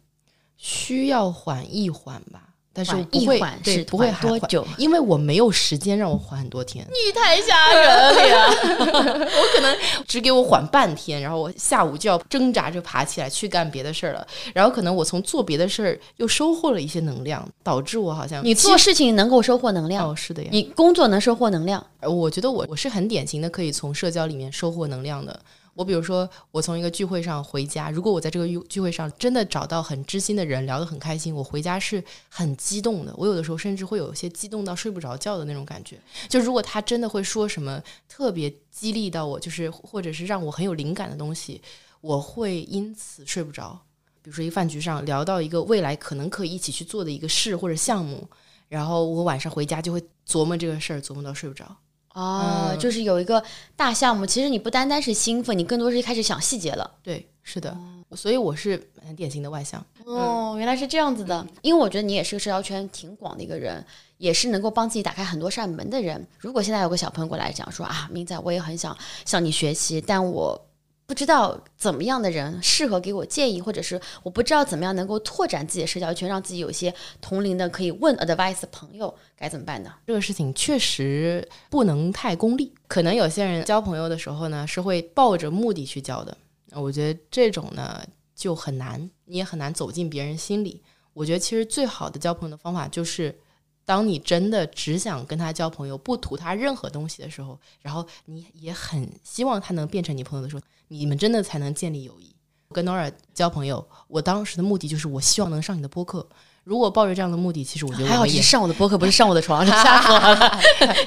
[0.57, 2.51] 需要缓一缓吧。
[2.73, 3.41] 但是我不会
[3.87, 4.66] 不会缓多久？
[4.79, 8.47] 因为我没有时间让我缓很多天，你太吓人了呀！
[9.29, 21.85] 我可能只给我缓半天，然后我下午就要挣扎着爬起来去干别的事儿了，然后可能我从做别的事儿又收获了一些能量，导致我好像你做事情能够收获能量，哦是的呀，你工作能收获能量。
[22.01, 25.39] 呃我觉得我我是很典型的可以从社交里面收获能量的。
[25.75, 33.14] 我比如说，我从一个聚会上回家，如果我在这个聚会上真的找到很知心的人，聊得很开心，我回家是很激动的。
[33.16, 35.99] 我有的时候甚至会有一些激动到睡不着觉的那种感觉。
[36.29, 41.62] 就如果他真的会说什么特别激励到我，就是或者是让我很有灵感的东西，
[42.03, 43.81] 我会因此睡不着。
[44.20, 48.29] 比如说一个饭局上聊到一个未来可能可以一起去做的一个事或者项目，
[48.68, 51.77] 然后我晚上回家就会琢磨这个事儿，琢磨到睡不着。
[52.14, 53.42] 哦，嗯就是有一个
[53.76, 56.90] 大项目，其实你不单单是兴奋，你更多是一开始想细节了。
[57.02, 57.76] 对，是的，
[58.14, 59.84] 所以我是很典型的外向。
[60.04, 61.46] 哦，原来是这样子的。
[61.62, 63.84] 因为我觉得你也是个社交圈挺广的一个人，
[64.18, 66.26] 也是能够帮自己打开很多扇门的人。
[66.38, 70.60] 如果现在有个小朋友过来讲说啊，明仔，我也很想向你学习，但我
[71.07, 79.92] 不知道怎么样的人适合给我建议，或者是我不知道怎么样能够拓展自己的社交圈，让自己有一些同龄的可以问 advice 的朋友，该怎么办呢？
[80.07, 86.36] 这个事情确实不能太功利，可能有些人交朋友的时候呢，是会抱着目的去交的。
[86.72, 88.03] 我觉得这种呢
[88.34, 90.82] 就很难，你也很难走进别人心里。
[91.12, 93.38] 我觉得其实最好的交朋友的方法就是，
[93.85, 102.35] 当你真的只想跟他交朋友，不图他任何东西的时候，然后你也很希望他能变成你朋友的时候，你们真的才能建立友谊。
[102.70, 106.26] 跟 Nora 交朋友，我当时的目的就是我希望能上你的播客。
[106.64, 110.61] 如果抱着这样的目的，其实我觉得还好是上我的播客，不是上我的床，吓死我了。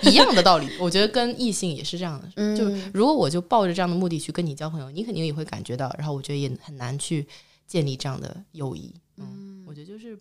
[0.04, 2.30] 一样的道理，我觉得跟异性也是这样的。
[2.36, 7.26] 嗯就如果我就抱着这样的目的去跟你交朋友，你肯定也会感觉到，然后我觉得也很难去
[7.66, 8.94] 建立这样的友谊。
[9.18, 10.20] 嗯，我觉得就是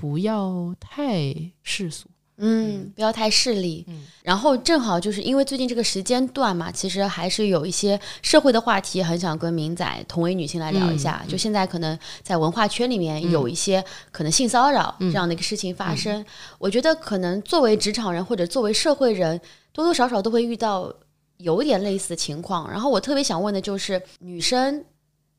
[0.00, 2.08] 不要太世俗。
[2.42, 3.84] 嗯，不要太势利。
[3.86, 11.20] 嗯然后正好就是因为最近这个时间段嘛，其实还是有一些社会的话题，很想跟明仔同为女性来聊一下。
[11.22, 16.24] 嗯就现在可能在文化圈里面有一些可能性骚扰这样的一个事情发生，
[16.58, 19.38] 我觉得可能作为职场人或者作为社会人，
[19.72, 20.90] 多多少少都会遇到
[21.36, 22.70] 有点类似的情况。
[22.70, 24.82] 然后我特别想问的就是，女生，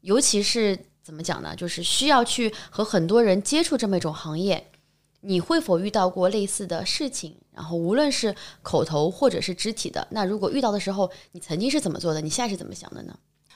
[0.01, 1.55] 尤其是怎么讲呢？
[1.55, 4.71] 就是需要去和很多人接触这么一种行业，
[5.21, 7.35] 你会否遇到过类似的事情？
[7.53, 12.21] 然后无论是口头或者是肢体的，那如果遇到的时候，你曾经是怎么做的？
[12.21, 13.13] 你现在是怎么想的呢？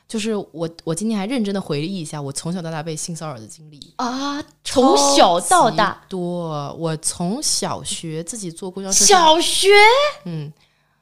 [0.08, 6.76] 就是我我今天还认真的回忆一下我从小到大被性骚扰的经历，啊，从小到大，多。
[6.78, 9.70] 我从小学自己坐公交车，小学
[10.26, 10.54] 嗯，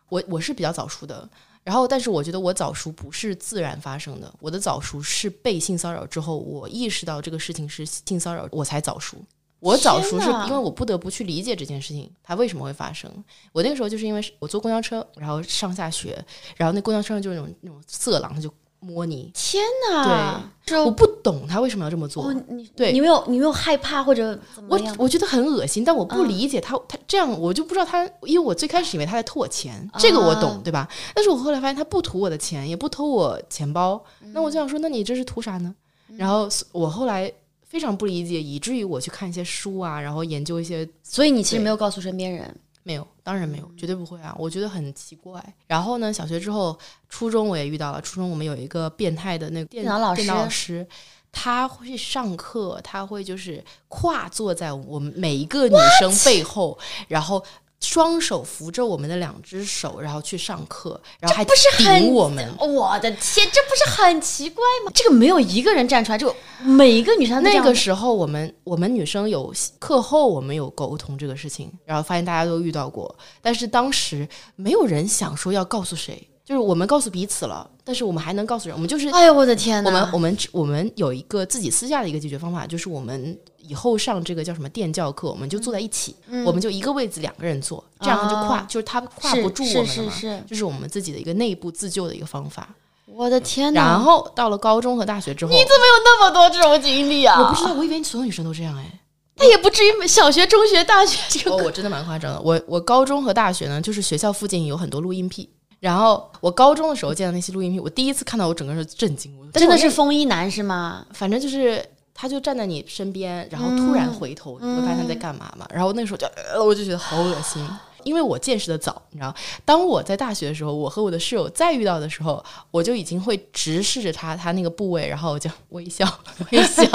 [0.08, 1.30] 我我是比较早熟的。
[1.64, 9.18] 然后，但是我觉得我早熟不是自然发生的，我的早熟是被性骚扰之后，我意识到这个事情是性骚扰，我才早熟。
[9.60, 13.10] 我早熟是因为我不得不去理解这件事情它为什么会发生。
[13.54, 16.22] 我那个时候就是因为我坐公交车，然后上下学，
[16.58, 20.44] 然后那公交车上就是那种那种色狼，他就摸你，天哪！
[20.66, 22.26] 对，我不懂他为什么要这么做。
[22.26, 24.96] 哦，你对你没有你没有害怕或者怎么我样？
[25.00, 30.88] 我觉得很恶心，但我不嗯理解他、他这样，我就不知道他，因为我最开始以为他在偷我钱，这个我懂，啊对吧？
[31.16, 34.04] 但是我后来发现他不图我的钱，也不偷我钱包，
[34.34, 35.74] 那我就想说，那你这是图啥呢？
[36.10, 37.32] 嗯然后我后来
[37.64, 42.56] 非常不理解，以至于我去看一些书啊，然后研究一些所以你其实没有告诉身边人。
[42.86, 44.36] 没有，当然没嗯有，绝对不会啊！
[44.38, 45.42] 我觉得很奇怪。
[45.68, 48.02] 然后呢，小学之后，初中我也遇到了。
[48.02, 50.86] 初中我们有一个变态的那个电电脑老电脑老师，
[51.34, 56.78] 他会上课，他会就是跨坐在我们每一个女生背后，
[57.08, 57.44] 然后
[57.82, 62.56] 双手扶着我们的两只手，然后去上课，然后还不是很顶我们。
[62.60, 64.92] 我的天，这不是很奇怪吗？
[64.94, 74.26] 这个没有一个人站出来，就每一个女生那个时候，我们我们女生有课后我们有沟通这个事情，然后发现大家都遇到过，但是当时
[74.56, 79.90] 没有人想说要告诉谁，就是我们告诉彼此了，但是我们还能告诉人，我们就是哎呦我的天哪！
[79.90, 86.16] 我们我们我们有一个自己私下的一个解决方法，就是我们以后上这个叫什么电教课，我们就坐在一起，
[86.46, 92.70] 我们就一个位子两个人坐，这样就跨，就是他跨不住我们了嘛，是是，就是我们自己的一个内部自救的一个方法。
[93.06, 93.82] 我的天哪！
[93.82, 97.40] 然后到了高中和大学之后，你怎么有那么多这种经历啊？
[97.40, 99.00] 我不知道，我以为所有女生都这样哎。
[99.36, 101.66] 那也不至于小学、中学、大学这哦，个。
[101.66, 102.42] 我真的蛮夸张的。
[102.42, 105.50] 我我高中和大学呢，就是学校附近有很多录音癖。
[105.84, 109.38] 然后我高中的时候见到那些录音癖，我第一次看到，我整个人震惊。
[109.38, 111.06] 我真的是风衣男是吗？
[111.12, 115.68] 反正就是他就站在你身边，然后突然回头，你会发现他在干嘛嘛。
[115.74, 117.62] 然后那个时候就，呃，我就觉得好恶心。
[118.06, 126.08] 因为我见识的早，你知道，当我在大学的时候，我和我的室友再遇到的时候，我就已经会直视着他他那个部位，然后我就微笑
[126.52, 126.88] 微笑，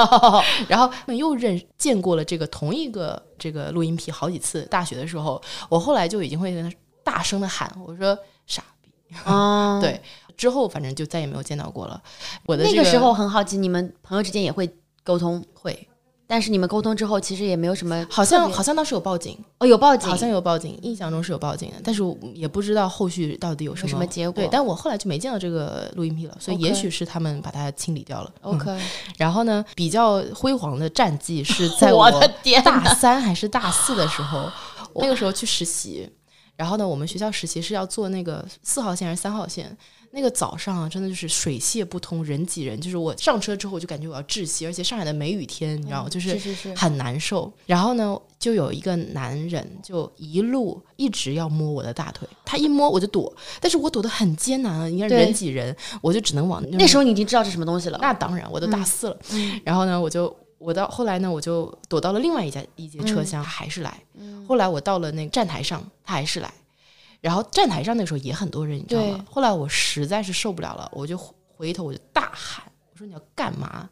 [0.67, 4.63] 然后又认见过了这个同一个这个录音皮好几次。
[4.71, 6.75] 大学的时候，我后来就已经会跟他
[7.05, 8.78] 大声的喊，我说傻逼。
[9.25, 10.01] 哦， 对，
[10.37, 12.01] 之后反正就再也没有见到过了。
[12.47, 14.69] 我的、这那个时候很好奇，你们朋友之间也会
[15.03, 15.89] 沟通，会，
[16.27, 22.03] 但是你们沟通之后，其实也没有什么好像好像当时有报警，哦有报警，好像有报警，印象中是有报警的，但是
[22.35, 28.31] 也不知道后续到底有什么什么结果对，但我后来就没见到这个录音笔了，所以也许是他们把它清理掉了。
[28.43, 28.79] 嗯 OK，
[29.17, 32.31] 然后呢，比较辉煌的战绩是在 我的
[32.63, 34.51] 大三还是大四的时候，
[34.93, 36.09] 我那个时候去实习，
[36.59, 39.75] 然后呢，我们学校实习是要坐那个四号线还是三号线。
[40.11, 42.81] 那个早上啊，真的就是水泄不通，人挤人。
[42.81, 46.09] 就是我上车之后，我就感觉我要窒息，而且上海的梅雨天，你知道吗？
[46.09, 47.53] 就是是是是，很难受。
[47.67, 59.19] 然后呢，就有一个男人就一路一直要摸我的大腿，他一摸我就躲，但是我躲得很艰难啊，你看人挤人，我就只能往那时候你已经知道是什么东西了，那当然，我都大四了。
[59.63, 64.03] 然后呢，我就我到后来呢，我就躲到了另外一家一节车厢，他还是来。
[64.47, 66.53] 后来我到了那个站台上，他还是来。
[67.21, 69.25] 然后站台上那时候也很多人，你知道吗？
[69.31, 73.89] 后来我实在是受不了了，我就回头我就大喊，我说你要干嘛？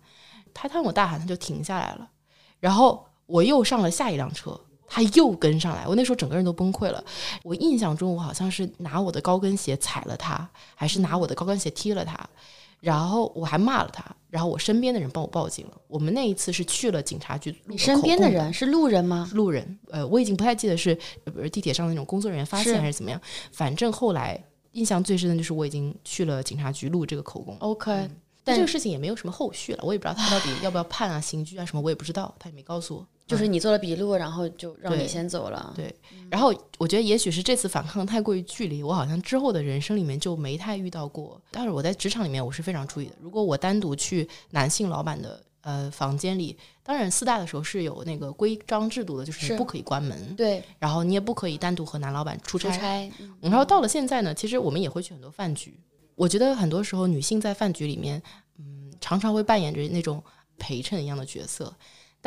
[0.55, 2.09] 他看我大喊，他就停下来了。
[2.61, 4.59] 然后我又上了下一辆车，
[4.89, 7.05] 他又跟上来，我那时候整个人都崩溃了。
[7.43, 12.17] 我印象中，我好像是拿我的高跟鞋踩了他，还是拿我的高跟鞋踢了他，
[12.81, 15.72] 然后我还骂了他，然后我身边的人帮我报警了。
[15.89, 19.29] 我们那一次是去了警察局录了你身边的人是路人吗？
[19.33, 23.20] 路人，呃，我已经不太记得是呃是地铁上的那种工作人员发现还是怎么样，
[23.51, 24.41] 反正后来
[24.72, 27.57] 印象最深的就是我已经去了警察局录这个口供。
[27.59, 28.11] OK，但
[28.45, 33.07] 但这个事情也没有什么后续了，我也不知道他到底要不要判啊、刑拘啊什么，我也不知道，他也没告诉我。
[33.27, 35.72] 就是你做了笔录，然后就让你先走了。
[35.74, 35.93] 对
[36.31, 41.41] 然后我觉得也许是这次反抗太过于剧烈，我好像之后的人生里面就没太遇到过。
[41.51, 52.70] 但是我在职场里面我是非常注意的，如果我单独去男性老板的呃房间里，当然四大的时候是有那个规章制度的，就是是你不可以关门，对，然后你也不可以单独和男老板出差。
[52.70, 55.79] 出差，嗯然后到了现在呢，其实我们也会去很多饭局。
[56.14, 58.22] 我觉得很多时候女性在饭局里面，
[58.59, 60.22] 嗯，常常会扮演着那种
[60.59, 61.72] 陪衬一样的角色。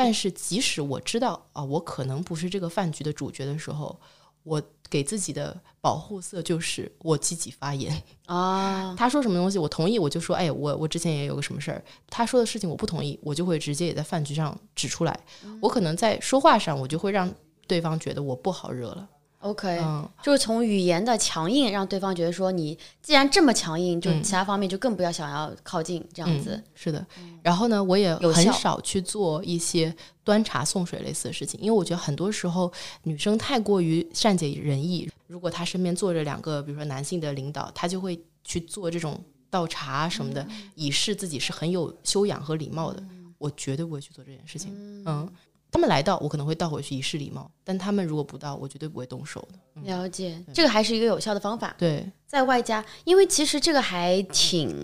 [0.01, 3.99] 但是即使我知道啊，我可能不是这个饭局的主角的时候，
[4.43, 8.01] 我给自己的保护色就是我积极发言。
[8.25, 15.19] 啊，他说什么东西我同意，我就说，哎，我我之前也有个什么事儿，他说的事情我不同意，我就会直接也在饭局上指出来。
[15.59, 17.29] 我可能在说话上，我就会让
[17.67, 19.05] 对方觉得我不好惹了。
[19.39, 26.51] OK，、嗯，就是从语言的强硬让对方觉得说你既然这么强硬，就其他方面就更不要想要靠近这样子。
[26.55, 27.05] 嗯、是的。
[27.41, 32.71] 然后呢，我也有很少去做一些端茶送水类似的事情，因为我觉得很多时候
[33.03, 39.17] 女生太过于善解人意，如果她身边坐着两个，比如说男性的领导，她就会去做这种
[39.49, 43.01] 倒茶什么的，以示自己是很有修养和礼貌的。
[43.37, 44.73] 我绝对不会去做这件事情。
[45.05, 45.29] 嗯
[45.71, 49.81] 他们来到，我可能会倒回去以示礼貌，但他们如果不到，我绝对不会动手的。
[49.83, 51.75] 了解，这个还是一个有效的方法。
[51.77, 54.75] 对，在外加，因为其实这个还挺，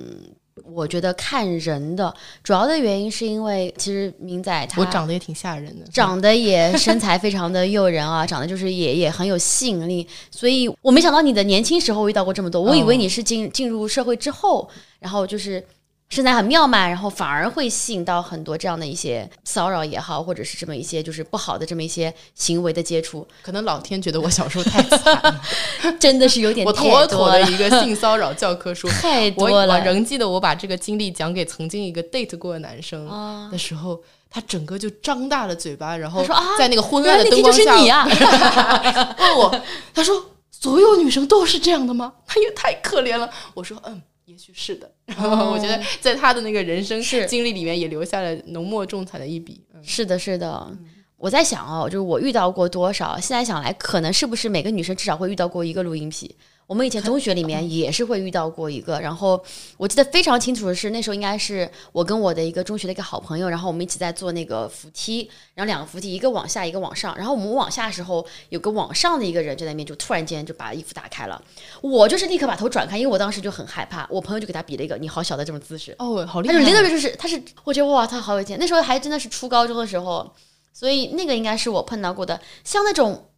[0.64, 2.14] 我觉得看人的。
[2.44, 14.70] 主要的原因是因为其实明仔他我长得也挺吓人的，长得也身材非常的诱人啊， 长得就是也也很有吸引力，所以我没想到你的年轻时候遇到过这么多，我以为你是进进入社会之后，
[15.00, 15.66] 然后就是。
[16.08, 25.41] 身材很妙嘛，然后反而会吸引到很多这样的一些骚扰也好，或者是这么一些就是不好的这么一些行为的接触，可能老天觉得我小时候太惨了，
[25.99, 28.88] 真的是有点 我妥妥的，一个性骚扰教科书。
[28.88, 29.80] 太多了我。
[29.80, 33.99] 仍记得我把这个经历讲给曾经一个 date 过的男生啊的时候，
[34.30, 38.08] 他整个就张大了嘴巴，然后说啊在那个昏原暗的灯光下你啊！
[39.20, 39.62] 问我，
[39.93, 42.14] 他说所有女生都是这样的吗？
[42.28, 43.30] 他也太可怜了。
[43.56, 44.01] 我说嗯。
[44.26, 49.63] 也许是的， 然后我觉得在他的那个人生经历里面也留下了浓墨重彩的一笔。
[49.73, 50.71] 嗯是的，是的。
[51.17, 53.17] 我在想哦，就是我遇到过多少？
[53.19, 56.36] 现在想来，可能是不是每个女生至少会遇到过一个录音癖？
[56.68, 59.39] 我们以前中学里面也是会遇到过一个，然后
[59.78, 71.39] 我记得非常清楚的是，那时候应该是我跟我的一个中学的一个好朋友，然后我们一起在做那个扶梯，然后两个扶梯，一个往下，一个往上，然后我们往下的时候，有个往上的一个人就在那边，就突然间就把衣服打开了，
[71.82, 78.57] 我就是立刻把头转开，因为我当时就很害怕，我朋友就给他比了一个你好小的这种姿势，哦，好厉他就害就是他是，我觉得哇，他好有钱。
[78.59, 80.34] 那时候还真的是初高中的时候，
[80.74, 83.30] 所以那个应该是我碰到过的，像那种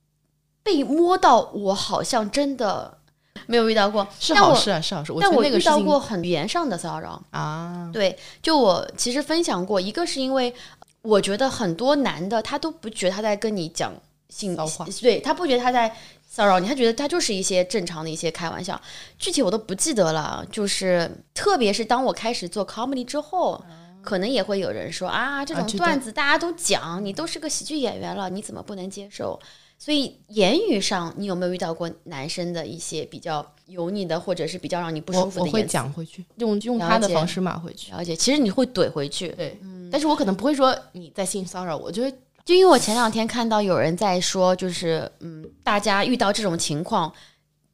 [0.63, 2.99] 被摸到，我好像真的
[3.47, 4.07] 没有遇到过。
[4.29, 5.11] 但我是好事啊，是好事。
[5.19, 7.19] 但我遇到过很语言上的骚扰。
[7.31, 10.53] 啊，对，就我其实分享过，一个是因为
[11.01, 13.91] 我觉得很多男的他都不觉得他在跟你讲
[14.29, 15.91] 性骚话，对他不觉得他在
[16.29, 18.79] 骚扰你，他觉得他就是一些正常的一些开玩笑，
[19.17, 20.45] 具体我都不记得了。
[20.51, 23.63] 就是特别是当我开始做 comedy 之后。
[24.03, 29.37] 可能也会有人说啊，这种段子大家都讲，你都是个喜剧演员了，你怎么不能接受？
[29.79, 35.73] 所以言语上，你有没有遇到过男生的一些比较油腻的，或者是比较让你不我我会舒服的言辞？
[35.73, 37.91] 讲回去，用用他的方式骂回去。
[37.91, 39.29] 了解，其实你会怼回去。
[39.29, 39.59] 对，
[39.91, 42.11] 但是我可能不会说你在性骚扰我，就会
[42.43, 47.13] 就因为我前两天看到有人在说，就是嗯，大家遇到这种情况，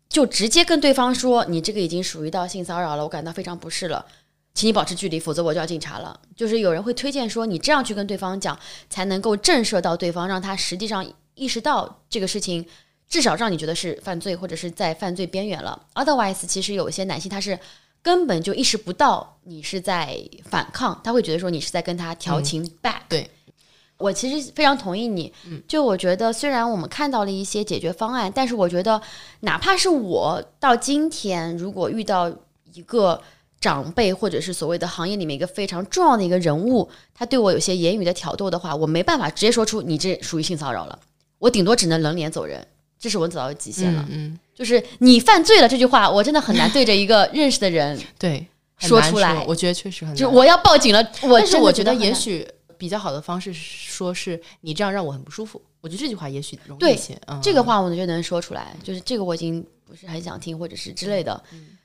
[0.09, 4.05] 就直接跟对方说你这个已经属于到性骚扰了，我感到非常不适了，
[4.53, 6.19] 请你保持距离，否则我就要警察了。
[6.35, 11.05] 就是有人会推荐说，你这样去跟对方讲，才能够震慑到对方，让他实际上
[11.35, 12.65] 意识到这个事情，
[13.07, 15.85] 至少让你觉得是犯罪或者是在犯罪边缘了。
[15.95, 17.59] Otherwise，其实有一些男性他是。
[18.03, 23.29] 根本就意识不到你是在反抗，他会觉得说你是在跟他调情 back、对，
[23.95, 25.33] 我其实非常同意你，
[25.69, 29.01] 就我觉得虽然我们看到了一些解决方案，但是我觉得
[29.39, 32.29] 哪怕是我到今天，如果遇到
[32.73, 33.21] 一个
[33.61, 40.99] 长辈或者是所谓的行业里面一个非常重要的一个人物，他对我有些言语的挑逗的话，我没办法直接说出你这属于性骚扰了，
[41.43, 42.65] 我顶多只能冷脸走人，
[42.97, 44.01] 这是我走到极限了。
[44.09, 50.15] 嗯嗯，就是你犯罪了这句话，我真的很难对着一个 认识的人，对，说出来我觉得确实很难。
[50.15, 51.05] 就是我要报警了。
[51.23, 53.59] 我但是我觉得也许比较好的方式是
[53.91, 55.61] 说是你这样让我很不舒服。
[55.81, 57.19] 我觉得这句话也许容易对一些。
[57.27, 61.43] 嗯，这个话我就能说出来，就是这个我已经不是很想听或者是之类的，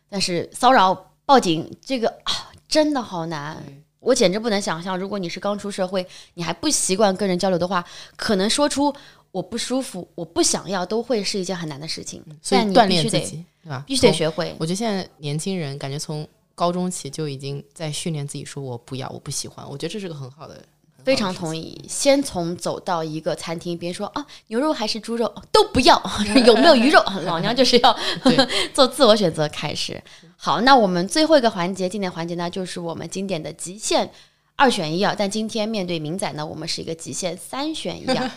[0.08, 0.94] 但是骚扰
[1.26, 3.60] 报警这个啊，真的好难。
[4.00, 7.84] 我简直不能想象，如果你是刚出社会，你还不习惯跟人交流的话，
[8.14, 8.94] 可能说出
[9.30, 12.22] 我不舒服、我不想要，都会是一件很难的事情。
[12.42, 13.84] 所以锻炼自己，对吧？
[13.86, 14.54] 必须得学会。
[14.58, 19.64] 我觉得现在年轻人感觉从高中起就已经在训练自己，说我不要，我不喜欢。
[19.68, 20.60] 我觉得这是个很好的，
[21.04, 21.80] 非常同意。
[21.88, 26.02] 先从走到一个餐厅，别人说啊牛肉还是猪肉都不要，
[26.46, 27.96] 有没有鱼肉，老娘就是要
[28.74, 30.02] 做自我选择开始。
[30.36, 34.10] 好，那我们最后一个环节，经典环节呢，就是我们经典的极限
[34.56, 35.14] 二选一啊。
[35.16, 38.34] 但今天面对明仔呢，我们是一个极限三选一啊。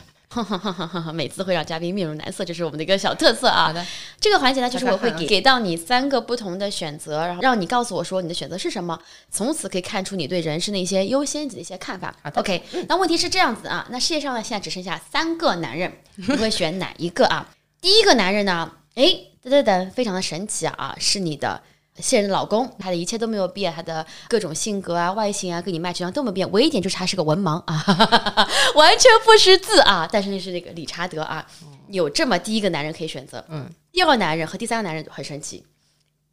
[1.13, 3.67] 每次会让嘉宾面如难色，这是我们的一个小特色啊。
[3.67, 3.85] 好的，
[4.19, 12.29] 这个环节呢，就是我会给给到你三个不同的选择，然后让你告诉我说你的选择是什么，从此可以看出你对人生的一些优先级的一些看法好。
[12.29, 17.49] 的 OK，那问题是这样子啊，那世界上呢现在只剩下三个男人，你会选哪一个啊？
[17.81, 19.03] 第一个男人呢，哎，
[19.43, 21.61] 噔噔噔，非常的神奇啊，是你的
[21.97, 27.85] 现任的老公，他的一切都没有变，他的各种性格啊、外形啊，跟你 match 上都没有变，唯一一点就是他是个文盲啊，
[28.75, 30.07] 完全不识字啊。
[30.11, 31.45] 但是那是那个理查德啊，
[31.89, 35.65] 有这么第一个男人可以选择，嗯，第二个男人和第三个男人很神奇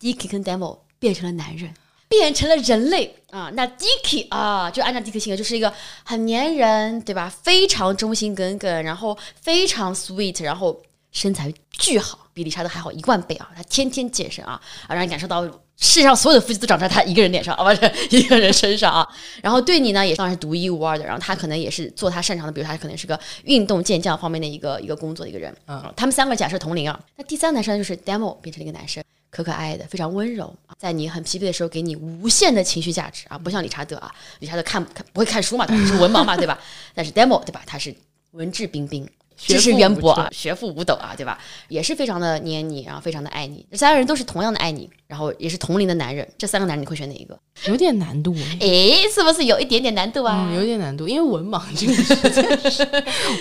[0.00, 1.74] ，Dicky 跟 Demo 变成了男人。
[2.11, 3.50] 变成了人类啊！
[3.52, 5.70] 那 Dicky 啊，就按照 Dicky 性格，就是一个
[6.04, 7.30] 很粘人，对吧？
[7.42, 10.80] 非常忠心耿耿，然后非常 sweet，然后
[11.12, 13.50] 身材巨好，比理查德还好一万倍啊！
[13.56, 15.42] 他天天健身啊，啊，让你感受到
[15.76, 19.09] 世界上所有的腹肌都长在他一个人脸上啊， 不是一个人身上啊。
[19.42, 21.04] 然后对你呢，也当然是独一无二的。
[21.04, 25.54] 然后他可能也是做他擅长的，比如他可能是个运动健将方面的一个一个工作的一个人。
[25.66, 26.98] 嗯，他们三个假设同龄啊。
[27.16, 29.02] 那第三个男生就是 Demo 变成了一个男生。
[29.30, 36.59] 可可爱爱的，非常温柔，在你很疲惫的时候给你无限的情绪价值啊，不像理查德啊，理查德看看不会看书嘛，他是文盲嘛，对吧？
[36.94, 37.94] 但是 Demo 对吧，他是
[38.30, 39.06] 文质彬彬。
[39.39, 41.39] 知识渊博啊，学富五斗啊，对吧？
[41.68, 43.64] 也是非常的黏你，然后非常的爱你。
[43.70, 46.28] 这三个人都是同样的爱你，然后也是同龄的男人。
[46.36, 47.39] 这三个男人你会选哪一个？
[47.66, 50.51] 有点难度，哎，是不是有一点点难度啊？
[50.55, 52.45] 有点难度，因为文盲这个事情，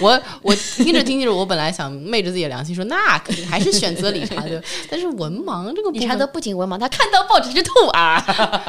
[0.02, 4.62] 我我听着听着，我本来想昧着自己的良心说，那肯定还是选择理查德。
[4.90, 8.24] 但是文盲这个，理查德不仅文盲，他看到报纸就吐啊。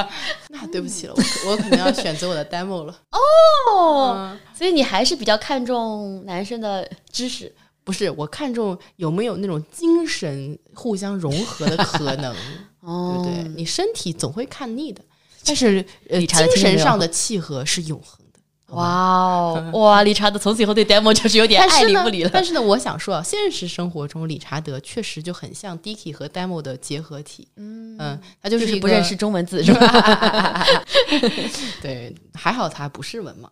[0.49, 1.15] 那对不起了，
[1.47, 2.95] 我我可能要选择我的 demo 了。
[3.13, 6.91] 哦，所以你还是比较看重男生的。
[7.13, 7.55] 知识
[7.85, 12.35] 不是我看重有没有那种精神互相融合的可能，
[12.83, 13.49] 对不对？
[13.57, 15.01] 你身体总会看腻的，
[15.47, 18.19] 但是呃，精神上的契合是永恒。
[18.69, 20.03] 哇哦， 哇！
[20.03, 22.31] 理查德从此以后对 Demo 就是有点爱理不理了。
[22.33, 27.49] 但是呢，我想说啊，现实生活中理查德确实就很像 Dicky 和 Demo 的结合体。
[27.57, 30.65] 嗯嗯，他就是不认识中文字是吧？
[31.81, 33.49] 对，还好他不是文盲，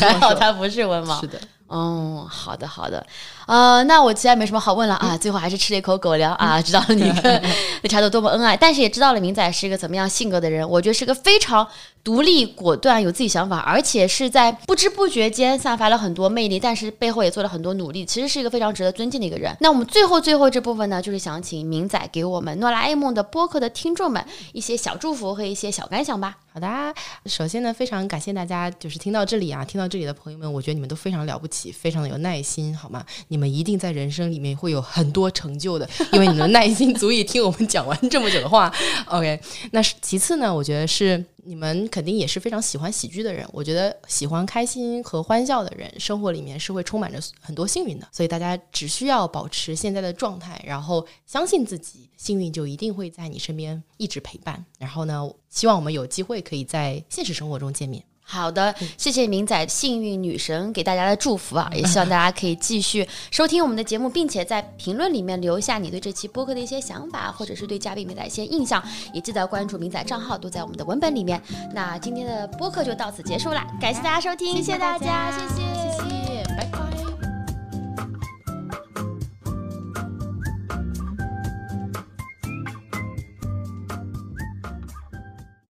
[0.00, 1.20] 还好他不是文盲。
[1.20, 1.40] 是的。
[1.68, 3.04] 哦，好的好的，
[3.46, 5.16] 呃，那我其他没什么好问了啊。
[5.16, 7.42] 最后还是吃了一口狗粮啊，知道了你跟
[7.82, 10.68] 理查德多么恩爱，但是也知道了明仔是一个怎么样性格的人。
[10.68, 11.66] 我觉得是个非常
[12.02, 19.56] 独立、果断、有自己想法，而且是在不知不觉间散发了很多魅力，但是背后也做了很多努力，其实是一个非常值得尊敬的一个人。
[19.60, 26.36] 那我们最后最后这部分呢，就是想请明仔给我们诺拉 A 梦的播客的听众们一些小祝福和一些小感想吧。
[26.52, 26.94] 好的，
[27.26, 33.04] 首先呢，非常感谢大家，就是听到这里啊，听到这里的朋友们，我觉得你们都非常了不起，非常的有耐心，好吗？
[33.28, 38.72] 你你们一定在人生里面会有很多成就的， 因为你们的耐心足以听我们讲完这么久的话。
[39.08, 39.38] OK，
[39.72, 41.22] 那其次呢，我觉得是。
[41.48, 48.08] 你们肯定也是非常喜欢喜剧的人，我觉得喜欢开心和欢笑的人，生活里面是会充满着很多幸运的。
[48.10, 54.64] 所以大家只需要保持现在的状态，然后相信自己，幸运就一定会在你身边一直陪伴。
[54.80, 58.02] 然后呢，希望我们有机会可以在现实生活中见面。
[58.28, 61.70] 好的，谢谢明仔幸运女神给大家的祝福啊！
[61.72, 68.82] 也希望大家可以继续收听我们的节目，并且在评论里面留下你对这期播客的一些想法，或者是对嘉宾明仔一些印象，
[69.14, 71.40] 也记得关注明仔账号，都在我们的文本里面。
[71.72, 77.05] 那今天的播客就到此结束了，感谢大家收听，谢谢大家，谢谢，谢谢。